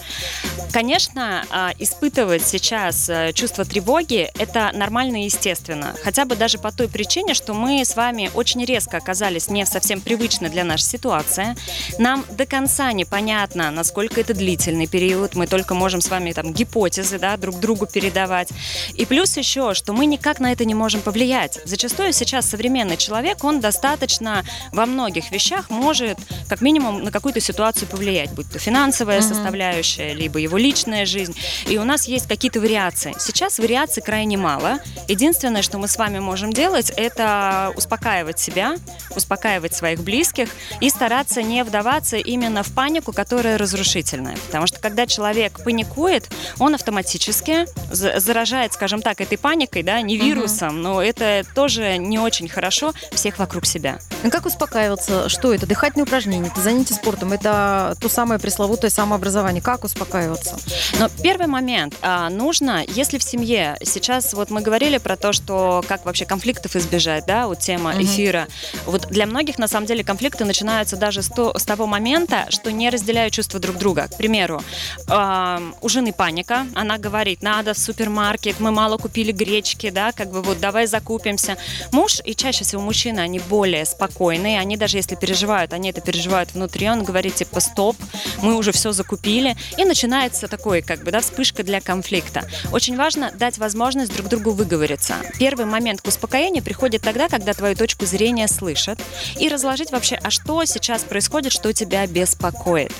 Конечно, 0.71 1.43
э, 1.49 1.69
испытывать 1.79 2.45
сейчас 2.45 3.09
э, 3.09 3.31
чувство 3.33 3.65
тревоги– 3.65 4.29
это 4.39 4.71
нормально 4.73 5.23
и 5.23 5.25
естественно. 5.25 5.95
Хотя 6.03 6.25
бы 6.25 6.35
даже 6.35 6.57
по 6.57 6.71
той 6.71 6.87
причине, 6.87 7.33
что 7.33 7.53
мы 7.53 7.83
с 7.83 7.95
вами 7.95 8.29
очень 8.33 8.63
резко 8.65 8.97
оказались 8.97 9.49
не 9.49 9.65
совсем 9.65 10.01
привычной 10.01 10.49
для 10.49 10.63
нашей 10.63 10.83
ситуации. 10.83 11.55
Нам 11.99 12.25
до 12.29 12.45
конца 12.45 12.91
непонятно, 12.91 13.71
насколько 13.71 14.19
это 14.21 14.33
длительный 14.33 14.87
период. 14.87 15.35
Мы 15.35 15.47
только 15.47 15.73
можем 15.73 16.01
с 16.01 16.09
вами 16.09 16.31
там 16.31 16.53
гипотезы 16.53 17.19
да, 17.19 17.37
друг 17.37 17.59
другу 17.59 17.87
передавать. 17.87 18.49
И 18.93 19.05
плюс 19.05 19.37
еще, 19.37 19.73
что 19.73 19.93
мы 19.93 20.05
никак 20.05 20.39
на 20.39 20.51
это 20.51 20.65
не 20.65 20.75
можем 20.75 21.01
повлиять. 21.01 21.59
Зачастую 21.65 22.13
сейчас 22.13 22.49
современный 22.49 22.97
человек, 22.97 23.43
он 23.47 23.59
достаточно 23.59 24.43
во 24.71 24.85
многих 24.85 25.31
вещах 25.31 25.69
может 25.69 26.17
как 26.47 26.61
минимум 26.61 27.03
на 27.03 27.11
какую-то 27.11 27.39
ситуацию 27.39 27.87
повлиять, 27.87 28.31
будь 28.31 28.51
то 28.51 28.59
финансовая 28.59 29.21
составляющая, 29.21 30.13
либо 30.13 30.39
его 30.39 30.57
личная 30.57 31.05
жизнь. 31.05 31.35
И 31.67 31.77
у 31.77 31.83
нас 31.83 32.07
есть 32.07 32.27
какие-то 32.27 32.59
вариации. 32.59 33.13
Сейчас 33.19 33.59
вариаций 33.59 34.03
крайне 34.03 34.37
мало. 34.37 34.79
Единственное, 35.07 35.61
что 35.61 35.77
мы 35.77 35.87
с 35.87 35.97
вами 35.97 36.19
можем 36.19 36.53
делать, 36.53 36.91
это 36.95 37.71
успокаивать 37.75 38.39
себя, 38.39 38.75
успокаивать 39.15 39.73
своих 39.73 40.01
близких 40.01 40.49
и 40.79 40.89
стараться 40.89 41.41
не 41.41 41.63
вдаваться 41.63 42.17
именно 42.17 42.63
в 42.63 42.73
панику, 42.73 43.13
которая 43.13 43.57
разрушительная. 43.57 44.37
Потому 44.47 44.67
что 44.67 44.79
когда 44.79 45.07
человек 45.07 45.63
паникует, 45.63 46.29
он 46.59 46.75
автоматически 46.75 47.65
за- 47.91 48.19
заражает, 48.19 48.73
скажем 48.73 49.01
так, 49.01 49.21
этой 49.21 49.37
паникой, 49.37 49.83
да, 49.83 50.01
не 50.01 50.17
вирусом, 50.17 50.81
но 50.81 51.01
это 51.01 51.43
тоже 51.55 51.97
не 51.97 52.19
очень 52.19 52.47
хорошо 52.49 52.93
всех 53.11 53.36
вокруг 53.37 53.65
себя. 53.65 53.99
А 54.23 54.29
Как 54.29 54.45
успокаиваться? 54.45 55.29
Что 55.29 55.53
это? 55.53 55.65
Дыхательные 55.65 56.03
упражнения, 56.05 56.47
это 56.47 56.61
занятие 56.61 56.93
спортом, 56.95 57.33
это 57.33 57.95
то 57.99 58.09
самое 58.09 58.39
пресловутое 58.39 58.89
самообразование. 58.91 59.61
Как 59.61 59.83
успокаиваться? 59.83 60.57
Но 60.99 61.09
первый 61.21 61.47
момент. 61.47 61.95
а, 62.01 62.29
нужно, 62.29 62.83
если 62.87 63.17
в 63.17 63.23
семье, 63.23 63.77
сейчас 63.83 64.33
вот 64.33 64.49
мы 64.49 64.61
говорили 64.61 64.97
про 64.97 65.15
то, 65.15 65.33
что 65.33 65.83
как 65.87 66.05
вообще 66.05 66.25
конфликтов 66.25 66.75
избежать, 66.75 67.25
да, 67.25 67.47
вот 67.47 67.59
тема 67.59 67.93
эфира. 68.01 68.47
Вот 68.85 69.07
для 69.07 69.25
многих, 69.25 69.57
на 69.59 69.67
самом 69.67 69.85
деле, 69.87 70.03
конфликты 70.03 70.45
начинаются 70.45 70.95
даже 70.97 71.21
с, 71.21 71.27
то- 71.29 71.57
с 71.57 71.63
того 71.63 71.87
момента, 71.87 72.45
что 72.49 72.71
не 72.71 72.89
разделяют 72.89 73.33
чувства 73.33 73.59
друг 73.59 73.77
друга. 73.77 74.07
К 74.07 74.17
примеру, 74.17 74.61
а, 75.07 75.61
у 75.81 75.89
жены 75.89 76.13
паника, 76.13 76.65
она 76.75 76.97
говорит, 76.97 77.41
надо 77.41 77.73
в 77.73 77.77
супермаркет, 77.77 78.59
мы 78.59 78.71
мало 78.71 78.97
купили 78.97 79.31
гречки, 79.31 79.89
да, 79.89 80.11
как 80.11 80.31
бы 80.31 80.41
вот 80.41 80.59
давай 80.59 80.87
закупимся. 80.87 81.57
Муж, 81.91 82.19
и 82.23 82.35
чаще 82.35 82.63
всего 82.63 82.81
мужчины, 82.81 83.19
они 83.27 83.39
более 83.39 83.85
спокойные, 83.85 84.59
они 84.59 84.77
даже 84.77 84.97
если 84.97 85.15
переживают, 85.15 85.73
они 85.73 85.89
это 85.89 86.01
переживают 86.01 86.53
внутри, 86.53 86.89
он 86.89 87.03
говорит, 87.03 87.35
типа, 87.35 87.59
стоп, 87.59 87.97
мы 88.41 88.55
уже 88.55 88.71
все 88.71 88.93
закупили, 88.93 89.55
и 89.77 89.83
начинается 89.83 90.47
такой, 90.47 90.81
как 90.81 91.03
бы, 91.03 91.11
да, 91.11 91.19
вспышка 91.19 91.63
для 91.63 91.81
конфликта. 91.81 92.47
Очень 92.71 92.95
важно 92.95 93.31
дать 93.31 93.57
возможность 93.57 94.15
друг 94.15 94.29
другу 94.29 94.51
выговориться. 94.51 95.15
Первый 95.37 95.65
момент 95.65 96.01
к 96.01 96.07
успокоению 96.07 96.63
приходит 96.63 97.01
тогда, 97.01 97.27
когда 97.27 97.53
твою 97.53 97.75
точку 97.75 98.05
зрения 98.05 98.47
слышат, 98.47 98.99
и 99.37 99.49
разложить 99.49 99.91
вообще, 99.91 100.17
а 100.23 100.31
что 100.31 100.63
сейчас 100.63 101.03
происходит, 101.03 101.51
что 101.51 101.73
тебя 101.73 102.07
беспокоит. 102.07 102.93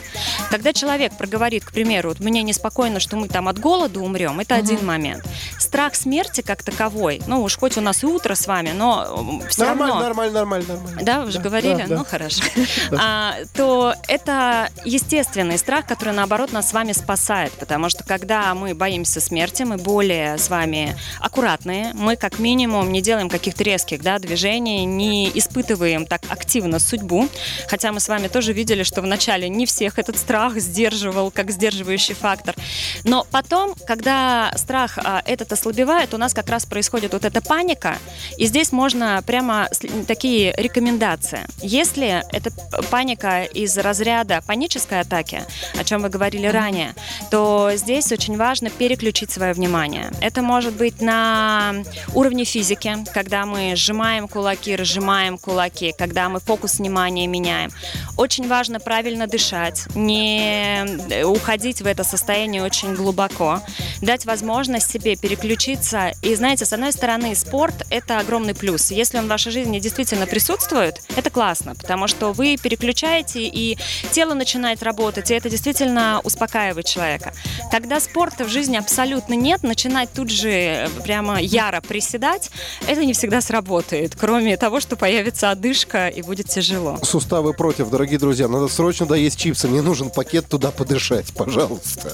Когда 0.51 0.73
человек 0.73 1.17
проговорит, 1.17 1.63
к 1.63 1.71
примеру, 1.71 2.09
вот 2.09 2.19
мне 2.19 2.43
неспокойно, 2.43 2.99
что 2.99 3.15
мы 3.15 3.29
там 3.29 3.47
от 3.47 3.59
голода 3.59 4.01
умрем, 4.01 4.41
это 4.41 4.55
один 4.55 4.85
момент. 4.85 5.25
Страх 5.57 5.95
смерти 5.95 6.41
как 6.41 6.63
таковой, 6.63 7.21
ну 7.27 7.43
уж 7.43 7.57
хоть 7.57 7.77
у 7.77 7.81
нас 7.81 8.03
и 8.03 8.05
утро 8.05 8.35
с 8.35 8.45
вами, 8.45 8.71
но 8.75 9.41
все 9.49 9.65
Нормально, 9.65 9.93
равно... 9.93 10.03
нормально, 10.17 10.39
нормально, 10.39 10.67
нормально. 10.73 11.01
Да, 11.03 11.23
вы 11.23 11.31
же 11.31 11.39
говорили? 11.39 11.75
да, 11.75 11.87
да. 11.87 11.95
Ну, 11.95 12.05
хорошо. 12.05 12.43
А, 12.99 13.35
то 13.53 13.93
это 14.07 14.69
естественный 14.85 15.57
страх, 15.57 15.85
который, 15.85 16.13
наоборот, 16.13 16.51
нас 16.51 16.69
с 16.69 16.73
вами 16.73 16.93
спасает. 16.93 17.51
Потому 17.53 17.89
что, 17.89 18.03
когда 18.03 18.53
мы 18.53 18.73
боимся 18.73 19.19
смерти, 19.19 19.63
мы 19.63 19.77
более 19.77 20.37
с 20.37 20.49
вами 20.49 20.97
аккуратные. 21.19 21.91
Мы, 21.93 22.15
как 22.15 22.39
минимум, 22.39 22.91
не 22.91 23.01
делаем 23.01 23.29
каких-то 23.29 23.63
резких 23.63 24.01
да, 24.01 24.19
движений, 24.19 24.85
не 24.85 25.29
испытываем 25.37 26.05
так 26.05 26.21
активно 26.29 26.79
судьбу. 26.79 27.27
Хотя 27.67 27.91
мы 27.91 27.99
с 27.99 28.07
вами 28.07 28.27
тоже 28.27 28.53
видели, 28.53 28.83
что 28.83 29.01
вначале 29.01 29.49
не 29.49 29.65
всех 29.65 29.99
этот 29.99 30.17
страх 30.17 30.57
сдерживал, 30.57 31.29
как 31.29 31.51
сдерживающий 31.51 32.15
фактор. 32.15 32.55
Но 33.03 33.25
потом, 33.29 33.75
когда 33.85 34.51
страх 34.55 34.97
а, 34.97 35.21
этот 35.25 35.51
ослабевает, 35.51 36.13
у 36.13 36.17
нас 36.17 36.33
как 36.33 36.49
раз 36.49 36.65
происходит 36.65 37.13
вот 37.13 37.25
эта 37.25 37.41
паника. 37.41 37.97
И 38.37 38.45
здесь 38.45 38.71
можно 38.71 39.21
прямо 39.25 39.69
такие 40.05 40.53
рекомендации. 40.57 41.45
Если 41.61 42.23
это 42.31 42.51
паника 42.89 43.43
из 43.43 43.77
разряда 43.77 44.41
панической 44.45 45.01
атаки, 45.01 45.43
о 45.77 45.83
чем 45.83 46.01
вы 46.01 46.09
говорили 46.09 46.47
ранее, 46.47 46.93
то 47.31 47.71
здесь 47.75 48.11
очень 48.11 48.37
важно 48.37 48.69
переключить 48.69 49.31
свое 49.31 49.53
внимание. 49.53 50.11
Это 50.21 50.41
может 50.41 50.73
быть 50.73 51.01
на 51.01 51.75
уровне 52.13 52.45
физики, 52.45 52.97
когда 53.13 53.45
мы 53.45 53.75
сжимаем 53.75 54.27
кулаки, 54.27 54.75
разжимаем 54.75 55.37
кулаки, 55.37 55.93
когда 55.97 56.29
мы 56.29 56.39
фокус 56.39 56.79
внимания 56.79 57.27
меняем. 57.27 57.71
Очень 58.17 58.47
важно 58.47 58.79
правильно 58.79 59.27
дышать, 59.27 59.87
не 59.95 60.85
уходить 61.23 61.81
в 61.81 61.85
это 61.85 62.03
состояние 62.03 62.63
очень 62.63 62.93
глубоко, 62.95 63.61
дать 64.01 64.25
возможность 64.25 64.91
себе 64.91 65.15
переключиться. 65.15 66.11
И 66.21 66.35
знаете, 66.35 66.65
с 66.65 66.73
одной 66.73 66.91
стороны, 66.91 67.35
спорт– 67.35 67.75
это 67.89 68.19
огромный 68.19 68.55
плюс. 68.55 68.91
Если 68.91 69.17
он 69.17 69.25
в 69.25 69.29
вашей 69.29 69.51
жизни 69.51 69.79
действительно 69.87 70.27
присутствует, 70.27 71.01
это 71.15 71.29
классно, 71.29 71.73
потому 71.73 72.07
что 72.07 72.33
вы 72.33 72.57
переключаете, 72.61 73.43
и 73.43 73.77
тело 74.11 74.33
начинает 74.33 74.83
работать, 74.83 75.31
и 75.31 75.33
это 75.33 75.49
действительно 75.49 76.19
успокаивает 76.25 76.85
человека. 76.85 77.33
Когда 77.71 77.99
спорта 78.01 78.43
в 78.43 78.49
жизни 78.49 78.75
абсолютно 78.75 79.33
нет, 79.33 79.63
начинать 79.63 80.09
тут 80.13 80.29
же 80.29 80.49
э, 80.49 80.89
прямо 81.03 81.41
яро 81.41 81.79
приседать, 81.79 82.51
это 82.85 83.05
не 83.05 83.13
всегда 83.13 83.39
сработает, 83.39 84.15
кроме 84.19 84.57
того, 84.57 84.81
что 84.81 84.97
появится 84.97 85.51
одышка 85.51 86.09
и 86.09 86.21
будет 86.21 86.49
тяжело. 86.49 86.99
Суставы 87.03 87.53
против, 87.53 87.89
дорогие 87.89 88.19
друзья. 88.19 88.49
Надо 88.49 88.67
срочно 88.67 89.05
доесть 89.05 89.39
чипсы. 89.39 89.69
Мне 89.69 89.81
нужен 89.81 90.09
пакет 90.09 90.47
туда 90.49 90.71
подышать, 90.71 91.33
пожалуйста. 91.33 92.11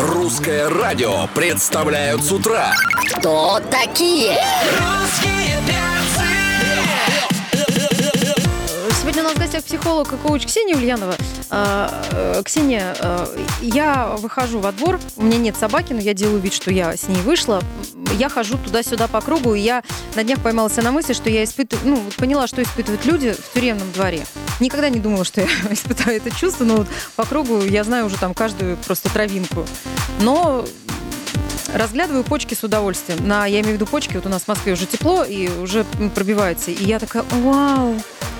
Русское 0.00 0.68
радио 0.68 1.28
представляют 1.34 2.24
с 2.24 2.32
утра. 2.32 2.74
Кто 3.12 3.60
такие? 3.70 4.36
Сегодня 9.08 9.22
у 9.22 9.26
нас 9.28 9.36
в 9.36 9.38
гостях 9.38 9.64
психолог 9.64 10.12
и 10.12 10.16
коуч 10.18 10.44
Ксения 10.44 10.76
Ульянова. 10.76 11.16
А, 11.48 12.04
э, 12.12 12.42
Ксения, 12.44 12.94
э, 13.00 13.38
я 13.62 14.08
выхожу 14.18 14.58
во 14.58 14.70
двор, 14.70 15.00
у 15.16 15.22
меня 15.22 15.38
нет 15.38 15.56
собаки, 15.56 15.94
но 15.94 16.00
я 16.00 16.12
делаю 16.12 16.40
вид, 16.40 16.52
что 16.52 16.70
я 16.70 16.94
с 16.94 17.08
ней 17.08 17.22
вышла. 17.22 17.62
Я 18.18 18.28
хожу 18.28 18.58
туда-сюда 18.58 19.08
по 19.08 19.22
кругу, 19.22 19.54
и 19.54 19.60
я 19.60 19.82
на 20.14 20.24
днях 20.24 20.40
поймалась 20.42 20.76
на 20.76 20.92
мысли, 20.92 21.14
что 21.14 21.30
я 21.30 21.42
испытываю, 21.42 21.88
ну, 21.88 22.02
поняла, 22.18 22.46
что 22.46 22.62
испытывают 22.62 23.06
люди 23.06 23.32
в 23.32 23.54
тюремном 23.54 23.90
дворе. 23.92 24.26
Никогда 24.60 24.90
не 24.90 25.00
думала, 25.00 25.24
что 25.24 25.40
я 25.40 25.46
испытаю 25.70 26.18
это 26.18 26.30
чувство, 26.30 26.64
но 26.64 26.76
вот 26.76 26.88
по 27.16 27.24
кругу 27.24 27.62
я 27.62 27.84
знаю 27.84 28.04
уже 28.04 28.18
там 28.18 28.34
каждую 28.34 28.76
просто 28.76 29.08
травинку. 29.08 29.64
Но 30.20 30.66
Разглядываю 31.74 32.24
почки 32.24 32.54
с 32.54 32.64
удовольствием. 32.64 33.26
На, 33.26 33.46
я 33.46 33.60
имею 33.60 33.72
в 33.72 33.80
виду 33.80 33.86
почки, 33.86 34.14
вот 34.14 34.26
у 34.26 34.28
нас 34.28 34.42
в 34.42 34.48
Москве 34.48 34.72
уже 34.72 34.86
тепло 34.86 35.24
и 35.24 35.48
уже 35.48 35.84
м, 35.98 36.10
пробивается. 36.10 36.70
И 36.70 36.84
я 36.84 36.98
такая, 36.98 37.24
вау, 37.30 37.94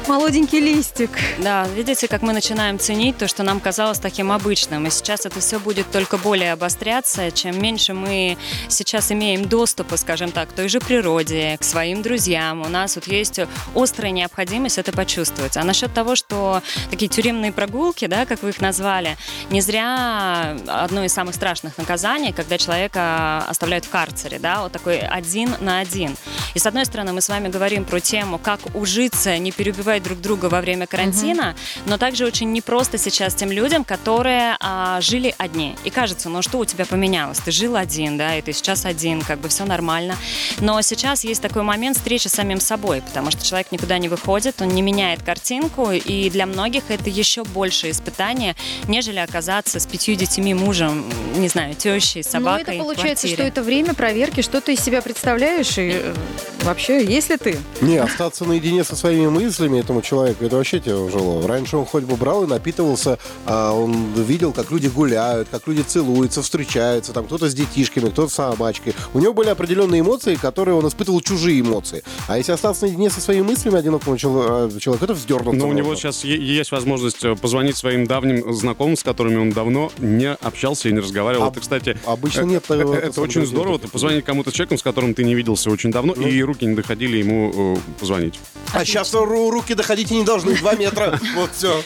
молоденький 0.09 0.61
листик. 0.61 1.11
Да, 1.39 1.67
видите, 1.77 2.09
как 2.09 2.23
мы 2.23 2.33
начинаем 2.33 2.79
ценить 2.79 3.19
то, 3.19 3.29
что 3.29 3.43
нам 3.43 3.61
казалось 3.61 3.99
таким 3.99 4.33
обычным. 4.33 4.87
И 4.87 4.91
сейчас 4.91 5.27
это 5.27 5.41
все 5.41 5.59
будет 5.59 5.91
только 5.91 6.17
более 6.17 6.53
обостряться. 6.55 7.31
Чем 7.31 7.61
меньше 7.61 7.93
мы 7.93 8.39
сейчас 8.69 9.13
имеем 9.13 9.45
доступа, 9.47 9.99
скажем 9.99 10.33
так, 10.33 10.49
к 10.49 10.53
той 10.53 10.69
же 10.69 10.81
природе, 10.81 11.59
к 11.61 11.65
своим 11.65 12.03
друзьям, 12.03 12.63
у 12.63 12.69
нас 12.69 12.97
вот 12.97 13.07
есть 13.07 13.41
острая 13.75 14.11
необходимость 14.11 14.79
это 14.79 14.93
почувствовать. 14.93 15.57
А 15.57 15.65
насчет 15.65 15.93
того, 15.93 16.17
что 16.17 16.63
такие 16.91 17.09
тюремные 17.09 17.53
прогулки, 17.53 18.07
да, 18.07 18.25
как 18.25 18.43
вы 18.43 18.51
их 18.51 18.61
назвали, 18.61 19.17
не 19.51 19.61
зря 19.61 20.57
одно 20.67 21.05
из 21.05 21.13
самых 21.13 21.35
страшных 21.35 21.77
наказаний, 21.77 22.33
когда 22.33 22.57
человека 22.57 23.18
оставляют 23.19 23.85
в 23.85 23.91
карцере, 23.91 24.39
да, 24.39 24.63
вот 24.63 24.73
такой 24.73 24.99
один 24.99 25.55
на 25.61 25.81
один. 25.81 26.17
И 26.55 26.59
с 26.59 26.67
одной 26.67 26.85
стороны 26.87 27.13
мы 27.13 27.21
с 27.21 27.29
вами 27.29 27.49
говорим 27.49 27.85
про 27.85 28.01
тему, 28.01 28.39
как 28.39 28.61
ужиться, 28.75 29.39
не 29.39 29.53
перебивать 29.53 30.03
друг 30.03 30.21
друга 30.21 30.47
во 30.47 30.61
время 30.61 30.87
карантина, 30.87 31.55
но 31.87 31.99
также 31.99 32.25
очень 32.25 32.53
непросто 32.53 32.99
сейчас 32.99 33.35
тем 33.35 33.51
людям, 33.53 33.85
которые 33.85 34.57
а, 34.61 35.01
жили 35.01 35.35
одни. 35.39 35.77
И 35.85 35.91
кажется, 35.91 36.29
ну 36.29 36.43
что 36.43 36.59
у 36.59 36.65
тебя 36.65 36.85
поменялось? 36.85 37.39
Ты 37.39 37.51
жил 37.51 37.77
один, 37.77 38.17
да, 38.19 38.37
и 38.37 38.43
ты 38.43 38.53
сейчас 38.53 38.85
один, 38.85 39.23
как 39.23 39.39
бы 39.41 39.49
все 39.49 39.65
нормально. 39.65 40.17
Но 40.61 40.81
сейчас 40.83 41.25
есть 41.25 41.43
такой 41.43 41.63
момент 41.63 41.97
встречи 41.97 42.29
с 42.29 42.33
самим 42.33 42.61
собой, 42.61 43.03
потому 43.03 43.31
что 43.31 43.45
человек 43.45 43.73
никуда 43.73 43.99
не 43.99 44.09
выходит, 44.09 44.61
он 44.63 44.69
не 44.69 44.83
меняет 44.83 45.23
картинку, 45.23 45.91
и 45.93 46.31
для 46.31 46.47
многих 46.47 46.85
это 46.91 47.11
еще 47.11 47.45
больше 47.45 47.91
испытание, 47.91 48.55
нежели 48.87 49.19
оказаться 49.19 49.79
с 49.81 49.87
пятью 49.87 50.15
детьми, 50.15 50.55
мужем, 50.55 51.05
не 51.37 51.49
знаю, 51.49 51.75
тещей, 51.75 52.23
Ну, 52.25 52.31
собакой. 52.31 52.63
это 52.63 52.73
в 52.73 52.87
получается, 53.09 53.27
что 53.27 53.37
квартире. 53.37 53.49
это 53.49 53.63
время 53.63 53.95
проверки, 53.95 54.41
что 54.43 54.61
ты 54.61 54.75
из 54.75 54.81
себя 54.81 55.03
представляешь, 55.03 55.79
и 55.79 55.93
э, 55.95 56.15
вообще, 56.63 57.05
есть 57.05 57.31
ли 57.31 57.37
ты? 57.37 57.59
Не, 57.81 57.99
остаться 57.99 58.45
наедине 58.45 58.85
со 58.85 58.97
своими 58.97 59.29
мыслями 59.29 59.79
этому 59.79 60.03
человеку, 60.03 60.45
это 60.45 60.57
вообще 60.57 60.81
тяжело. 60.81 61.47
Раньше 61.47 61.77
он 61.77 61.87
хоть 61.87 62.05
бы 62.05 62.17
брал 62.17 62.45
и 62.45 62.47
напитывался, 62.47 63.19
а 63.47 63.73
он 63.73 64.13
видел, 64.15 64.53
как 64.53 64.71
люди 64.71 64.89
гуляют, 64.89 65.49
как 65.51 65.67
люди 65.67 65.83
целуются, 65.83 66.43
встречаются, 66.43 67.13
там 67.13 67.27
кто-то 67.27 67.49
с 67.49 67.55
детишками, 67.55 68.11
кто-то 68.11 68.31
с 68.31 68.35
собачкой. 68.35 68.95
У 69.15 69.21
него 69.21 69.33
были 69.33 69.49
определенные 69.49 70.01
эмоции, 70.01 70.35
которые 70.37 70.75
он 70.75 70.87
испытывал 70.87 71.21
чужие 71.21 71.61
эмоции. 71.61 72.03
А 72.27 72.37
если 72.39 72.53
остаться 72.53 72.87
наедине 72.87 73.11
со 73.11 73.21
своими 73.21 73.43
мыслями 73.43 73.79
одинокому 73.79 74.17
э, 74.17 74.19
человеку, 74.19 75.05
это 75.05 75.15
вздернуться 75.15 75.59
Но 75.59 75.69
у 75.69 75.73
него 75.73 75.95
сейчас 75.95 76.25
есть 76.25 76.73
возможность 76.73 77.25
э, 77.25 77.35
позвонить 77.37 77.77
своим 77.77 78.07
давним 78.07 78.53
знакомым, 78.53 78.97
с 78.97 79.03
которыми 79.03 79.37
он 79.37 79.51
давно 79.51 79.91
не 79.99 80.33
общался 80.33 80.89
и 80.89 80.93
не 80.93 81.01
разговаривал. 81.01 81.47
Об- 81.47 81.53
это, 81.53 81.61
кстати, 81.61 81.99
обычно 82.07 82.43
нет, 82.43 82.65
Это, 82.69 82.98
это 82.99 83.21
очень 83.21 83.47
здорово. 83.47 83.77
это 83.77 83.87
Ты 83.87 83.89
позвонить 83.93 84.25
кому-то 84.25 84.51
с 84.51 84.55
человеком, 84.55 84.79
с 84.79 84.83
которым 84.83 85.15
ты 85.15 85.25
не 85.25 85.35
виделся 85.35 85.71
очень 85.71 85.91
давно, 85.91 86.15
Ну. 86.17 86.27
и 86.27 86.43
руки 86.43 86.65
не 86.65 86.75
доходили 86.75 87.17
ему 87.19 87.77
э, 87.77 87.81
позвонить. 88.01 88.39
А 88.73 88.85
сейчас 88.85 89.13
руки 89.15 89.75
доходить 89.75 90.11
и 90.11 90.17
не 90.17 90.25
должны, 90.25 90.57
два 90.57 90.75
метра. 90.75 91.19
Вот 91.35 91.51
все. 91.55 91.83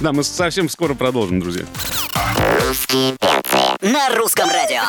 Да, 0.00 0.12
мы 0.12 0.24
совсем 0.24 0.68
скоро 0.68 0.94
продолжим, 0.94 1.40
друзья. 1.40 1.64
На 3.80 4.14
русском 4.16 4.48
радио. 4.48 4.82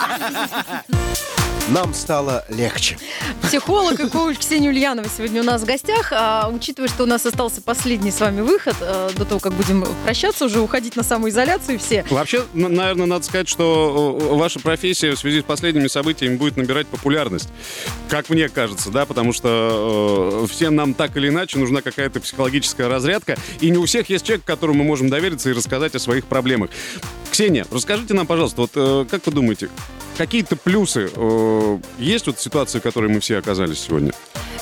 Нам 1.70 1.94
стало 1.94 2.46
легче. 2.48 2.98
Психолог 3.42 4.00
и 4.00 4.08
коуч 4.08 4.38
Ксения 4.38 4.70
Ульянова 4.70 5.08
сегодня 5.16 5.42
у 5.42 5.44
нас 5.44 5.64
в 5.64 5.66
гостях. 5.66 6.14
А, 6.14 6.50
учитывая, 6.50 6.88
что 6.88 7.04
у 7.04 7.06
нас 7.06 7.26
остался 7.26 7.62
последний 7.62 8.12
с 8.12 8.22
вами 8.22 8.40
выход, 8.40 8.76
э, 8.80 9.10
до 9.18 9.26
того, 9.26 9.42
как 9.42 9.52
будем 9.54 9.86
прощаться, 10.06 10.46
уже 10.46 10.62
уходить 10.62 10.96
на 10.96 11.04
самоизоляцию 11.04 11.78
все. 11.80 12.06
Вообще, 12.10 12.46
наверное, 12.54 13.06
надо 13.06 13.26
сказать, 13.26 13.50
что 13.50 14.18
ваша 14.32 14.60
профессия 14.60 15.12
в 15.12 15.20
связи 15.20 15.42
с 15.42 15.44
последними 15.44 15.88
событиями 15.88 16.38
будет 16.38 16.56
набирать 16.56 16.88
популярность. 16.88 17.50
Как 18.08 18.30
мне 18.30 18.48
кажется, 18.48 18.90
да, 18.90 19.06
потому 19.06 19.34
что 19.34 20.46
э, 20.46 20.48
всем 20.48 20.74
нам 20.74 20.94
так 20.94 21.18
или 21.18 21.28
иначе 21.28 21.60
нужна 21.60 21.82
какая-то 21.82 22.22
психологическая 22.22 22.88
разрядка, 22.88 23.38
и 23.60 23.70
не 23.70 23.78
у 23.78 23.86
всех 23.86 24.10
есть 24.10 24.26
человек, 24.26 24.46
которому 24.46 24.80
мы 24.80 24.86
можем 24.86 25.10
довериться 25.10 25.50
и 25.50 25.54
рассказать 25.54 25.96
о 25.96 26.00
своих 26.00 26.28
проблемах. 26.28 26.70
Ксения, 27.30 27.66
расскажите 27.72 28.14
нам, 28.14 28.26
пожалуйста, 28.26 28.62
вот 28.62 28.72
э, 28.76 29.06
как 29.10 29.26
вы 29.26 29.34
думаете, 29.34 29.70
какие-то 30.18 30.56
плюсы 30.56 31.10
э, 31.14 31.80
есть 32.00 32.28
вот 32.28 32.40
ситуации, 32.40 32.80
в 32.80 32.82
которой 32.82 33.10
мы 33.10 33.20
все 33.20 33.38
оказались 33.38 33.80
сегодня? 33.80 34.12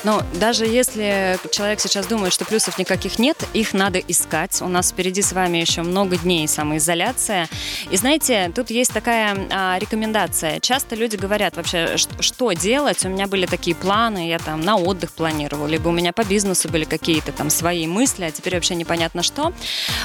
Но 0.05 0.21
даже 0.35 0.67
если 0.67 1.39
человек 1.51 1.79
сейчас 1.79 2.05
думает, 2.05 2.31
что 2.31 2.45
плюсов 2.45 2.77
никаких 2.77 3.17
нет, 3.17 3.43
их 3.53 3.73
надо 3.73 3.97
искать. 3.97 4.61
У 4.61 4.67
нас 4.67 4.91
впереди 4.91 5.23
с 5.23 5.33
вами 5.33 5.57
еще 5.57 5.81
много 5.81 6.15
дней 6.15 6.47
самоизоляция. 6.47 7.49
И 7.89 7.97
знаете, 7.97 8.51
тут 8.53 8.69
есть 8.69 8.93
такая 8.93 9.35
а, 9.51 9.79
рекомендация. 9.79 10.59
Часто 10.59 10.95
люди 10.95 11.15
говорят 11.15 11.57
вообще, 11.57 11.97
что 11.97 12.51
делать. 12.51 13.03
У 13.03 13.09
меня 13.09 13.25
были 13.25 13.47
такие 13.47 13.75
планы, 13.75 14.29
я 14.29 14.37
там 14.37 14.61
на 14.61 14.77
отдых 14.77 15.11
планировал, 15.11 15.65
либо 15.65 15.87
у 15.87 15.91
меня 15.91 16.13
по 16.13 16.23
бизнесу 16.23 16.69
были 16.69 16.83
какие-то 16.83 17.31
там 17.31 17.49
свои 17.49 17.87
мысли, 17.87 18.25
а 18.25 18.31
теперь 18.31 18.53
вообще 18.53 18.75
непонятно 18.75 19.23
что. 19.23 19.53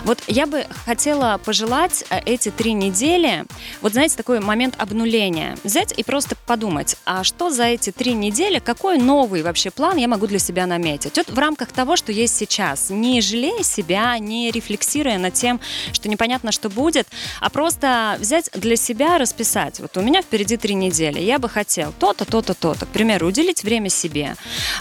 Вот 0.04 0.18
я 0.28 0.46
бы 0.46 0.64
хотела 0.86 1.38
пожелать 1.44 2.04
э, 2.08 2.20
эти 2.24 2.50
три 2.50 2.72
недели, 2.72 3.44
вот 3.82 3.92
знаете, 3.92 4.16
такой 4.16 4.40
момент 4.40 4.76
обнуления, 4.78 5.58
взять 5.62 5.92
и 5.94 6.02
просто 6.04 6.36
подумать, 6.46 6.96
а 7.04 7.22
что 7.22 7.50
за 7.50 7.64
эти 7.64 7.92
три 7.92 8.14
недели, 8.14 8.60
какой 8.60 8.96
новый 8.96 9.42
вообще 9.42 9.70
план 9.70 9.89
я 9.96 10.09
могу 10.09 10.26
для 10.26 10.38
себя 10.38 10.66
наметить? 10.66 11.16
Вот 11.16 11.31
в 11.31 11.38
рамках 11.38 11.72
того, 11.72 11.96
что 11.96 12.12
есть 12.12 12.37
сейчас, 12.37 12.90
не 12.90 13.20
жалея 13.20 13.62
себя, 13.62 14.18
не 14.18 14.50
рефлексируя 14.50 15.18
над 15.18 15.35
тем, 15.35 15.61
что 15.92 16.09
непонятно, 16.09 16.53
что 16.53 16.68
будет, 16.68 17.09
а 17.40 17.50
просто 17.50 18.16
взять 18.18 18.50
для 18.55 18.76
себя, 18.76 19.18
расписать. 19.18 19.81
Вот 19.81 19.96
у 19.96 20.03
меня 20.03 20.22
впереди 20.22 20.57
три 20.57 20.74
недели, 20.74 21.20
я 21.20 21.38
бы 21.38 21.48
хотел 21.48 21.92
то-то, 21.98 22.24
то-то, 22.24 22.55
то-то. 22.55 22.87
К 22.87 22.88
примеру, 22.88 23.29
уделить 23.29 23.62
время 23.62 23.88
себе, 23.88 24.37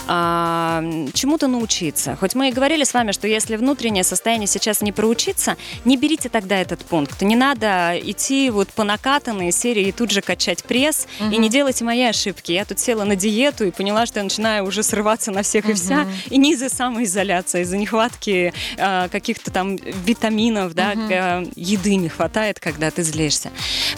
а, 0.06 0.82
чему-то 1.14 1.48
научиться. 1.48 2.16
Хоть 2.16 2.34
мы 2.34 2.48
и 2.48 2.52
говорили 2.52 2.84
с 2.84 2.94
вами, 2.94 3.12
что 3.12 3.26
если 3.26 3.56
внутреннее 3.56 4.04
состояние 4.04 4.46
сейчас 4.46 4.82
не 4.82 4.92
проучиться, 4.92 5.56
не 5.84 5.96
берите 5.96 6.28
тогда 6.28 6.60
этот 6.60 6.80
пункт. 6.80 7.22
Не 7.22 7.36
надо 7.36 7.98
идти 8.02 8.50
вот 8.50 8.68
по 8.68 8.84
накатанной 8.84 9.52
серии 9.52 9.88
и 9.88 9.92
тут 9.92 10.10
же 10.10 10.20
качать 10.20 10.64
пресс. 10.64 11.06
И 11.20 11.36
не 11.36 11.48
делайте 11.48 11.84
мои 11.84 12.02
ошибки. 12.02 12.52
Я 12.52 12.64
тут 12.64 12.78
села 12.78 13.04
на 13.04 13.16
диету 13.16 13.64
и 13.64 13.70
поняла, 13.70 14.06
что 14.06 14.20
я 14.20 14.24
начинаю 14.24 14.64
уже 14.64 14.82
срываться 15.00 15.30
на 15.30 15.42
всех 15.42 15.68
и 15.68 15.72
вся. 15.72 16.06
И 16.28 16.36
не 16.36 16.52
из-за 16.52 16.68
самоизоляции, 16.68 17.60
а 17.60 17.62
из-за 17.62 17.78
нехватки 17.78 18.52
э, 18.76 19.08
каких-то 19.08 19.50
там 19.50 19.76
витаминов, 19.76 20.74
да, 20.74 20.92
э, 20.92 21.46
еды 21.56 21.96
не 21.96 22.10
хватает, 22.10 22.60
когда 22.60 22.90
ты 22.90 23.02
злишься. 23.02 23.50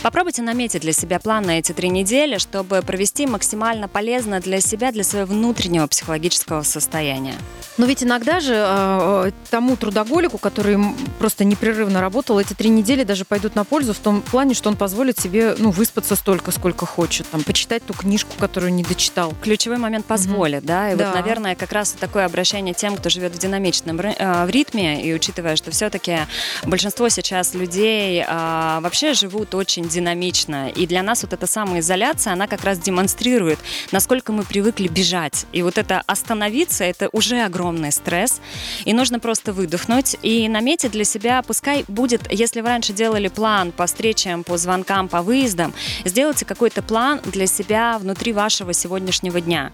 Попробуйте 0.03 0.43
наметить 0.43 0.83
для 0.83 0.93
себя 0.93 1.19
план 1.19 1.45
на 1.45 1.59
эти 1.59 1.73
три 1.73 1.89
недели, 1.89 2.39
чтобы 2.39 2.83
провести 2.83 3.27
максимально 3.27 3.89
полезно 3.89 4.39
для 4.39 4.61
себя, 4.61 4.93
для 4.93 5.03
своего 5.03 5.33
внутреннего 5.33 5.89
психологического 5.89 6.63
состояния. 6.63 7.35
Но 7.79 7.87
ведь 7.87 8.05
иногда 8.05 8.39
же 8.39 8.55
э, 8.55 9.31
тому 9.51 9.77
трудоголику, 9.77 10.39
который 10.39 10.79
просто 11.19 11.45
непрерывно 11.45 12.01
работал, 12.01 12.39
эти 12.39 12.55
три 12.55 12.69
недели 12.69 13.03
даже 13.03 13.25
пойдут 13.25 13.57
на 13.57 13.65
пользу 13.65 13.93
в 13.93 13.99
том 13.99 14.23
плане, 14.23 14.55
что 14.55 14.69
он 14.69 14.77
позволит 14.77 15.19
себе 15.19 15.57
ну, 15.59 15.71
выспаться 15.71 16.15
столько, 16.15 16.53
сколько 16.53 16.87
хочет, 16.87 17.27
там, 17.29 17.43
почитать 17.43 17.83
ту 17.85 17.95
книжку, 17.95 18.33
которую 18.39 18.73
не 18.73 18.85
дочитал. 18.85 19.35
Ключевой 19.43 19.79
момент 19.79 20.05
позволит, 20.05 20.65
да, 20.65 20.82
да, 20.89 20.93
и 20.93 20.97
Да. 20.97 21.07
вот, 21.07 21.15
наверное, 21.15 21.55
как 21.55 21.73
раз 21.73 21.93
такое 21.93 22.25
обращение 22.25 22.75
тем, 22.75 22.97
кто 22.97 23.09
живет 23.09 23.35
в 23.35 23.39
динамичном 23.39 24.01
э, 24.01 24.45
в 24.45 24.51
ритме, 24.51 25.03
и 25.05 25.15
учитывая, 25.15 25.57
что 25.57 25.71
все-таки 25.71 26.19
большинство 26.65 27.09
сейчас 27.09 27.55
людей 27.55 28.25
а, 28.27 28.81
вообще 28.81 29.15
живут 29.15 29.55
очень 29.55 29.89
динамично, 29.89 30.69
и 30.69 30.87
для 30.87 31.03
нас 31.03 31.23
вот 31.23 31.33
эта 31.33 31.47
самоизоляция, 31.47 32.33
она 32.33 32.47
как 32.47 32.65
раз 32.65 32.79
демонстрирует, 32.79 33.59
насколько 33.93 34.33
мы 34.33 34.45
привыкли 34.45 34.89
бежать, 34.89 35.47
и 35.53 35.63
вот 35.63 35.79
это 35.79 36.03
остановиться, 36.07 36.85
это 36.85 37.09
уже 37.13 37.43
огромный 37.43 37.93
стресс, 37.93 38.41
и 38.85 38.93
нужно 38.93 39.19
просто 39.21 39.53
выдохнуть 39.53 40.17
и 40.23 40.49
наметить 40.49 40.93
для 40.93 41.05
себя, 41.05 41.43
пускай 41.43 41.85
будет, 41.89 42.31
если 42.33 42.61
вы 42.61 42.69
раньше 42.69 42.93
делали 42.93 43.29
план 43.29 43.73
по 43.73 43.87
встречам, 43.87 44.45
по 44.45 44.57
звонкам, 44.57 45.09
по 45.09 45.23
выездам, 45.23 45.75
сделайте 46.05 46.45
какой-то 46.45 46.83
план 46.83 47.21
для 47.25 47.47
себя 47.47 47.99
внутри 47.99 48.33
вашего 48.33 48.73
сегодняшнего 48.73 49.41
дня. 49.41 49.73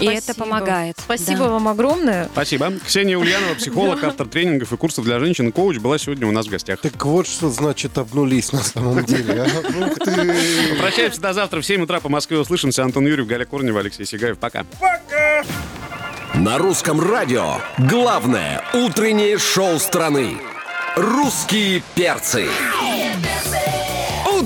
И 0.00 0.06
это 0.06 0.32
помогает. 0.34 0.96
Спасибо 1.00 1.44
Да. 1.44 1.48
вам 1.50 1.66
огромное. 1.68 2.28
Спасибо. 2.32 2.72
Ксения 2.86 3.18
Ульянова, 3.18 3.54
психолог, 3.58 4.02
автор 4.04 4.26
тренингов 4.28 4.72
и 4.72 4.76
курсов 4.76 5.04
для 5.04 5.18
женщин, 5.18 5.50
коуч, 5.50 5.78
была 5.78 5.98
сегодня 5.98 6.26
у 6.26 6.30
нас 6.30 6.46
в 6.46 6.50
гостях. 6.50 6.80
Так 6.80 7.04
вот 7.04 7.26
что 7.26 7.50
значит 7.50 7.98
обнулись 7.98 8.52
на 8.52 8.62
самом 8.62 9.04
деле. 9.04 9.42
а. 9.42 9.86
Ух 9.86 9.94
ты. 9.98 10.34
Прощаемся 10.78 11.20
до 11.20 11.32
завтра 11.32 11.60
в 11.60 11.66
7 11.66 11.82
утра 11.82 11.98
по 12.00 12.08
Москве. 12.08 12.38
Услышимся. 12.38 12.84
Антон 12.84 13.06
Юрьев, 13.06 13.26
Галя 13.26 13.44
Корнева, 13.44 13.80
Алексей 13.80 14.06
Сигаев. 14.06 14.38
Пока. 14.38 14.64
На 16.34 16.58
русском 16.58 17.00
радио 17.00 17.56
главное 17.78 18.62
утреннее 18.74 19.38
шоу 19.38 19.78
страны. 19.80 20.36
Русские 20.96 21.82
перцы. 21.96 22.46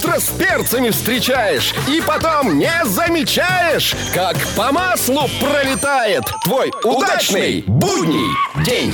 Утро 0.02 0.18
с 0.18 0.30
перцами 0.30 0.90
встречаешь 0.90 1.72
и 1.88 2.00
потом 2.00 2.58
не 2.58 2.72
замечаешь, 2.84 3.94
как 4.12 4.36
по 4.56 4.72
маслу 4.72 5.28
пролетает 5.40 6.24
твой 6.44 6.72
удачный 6.82 7.62
будний 7.68 8.36
день. 8.64 8.92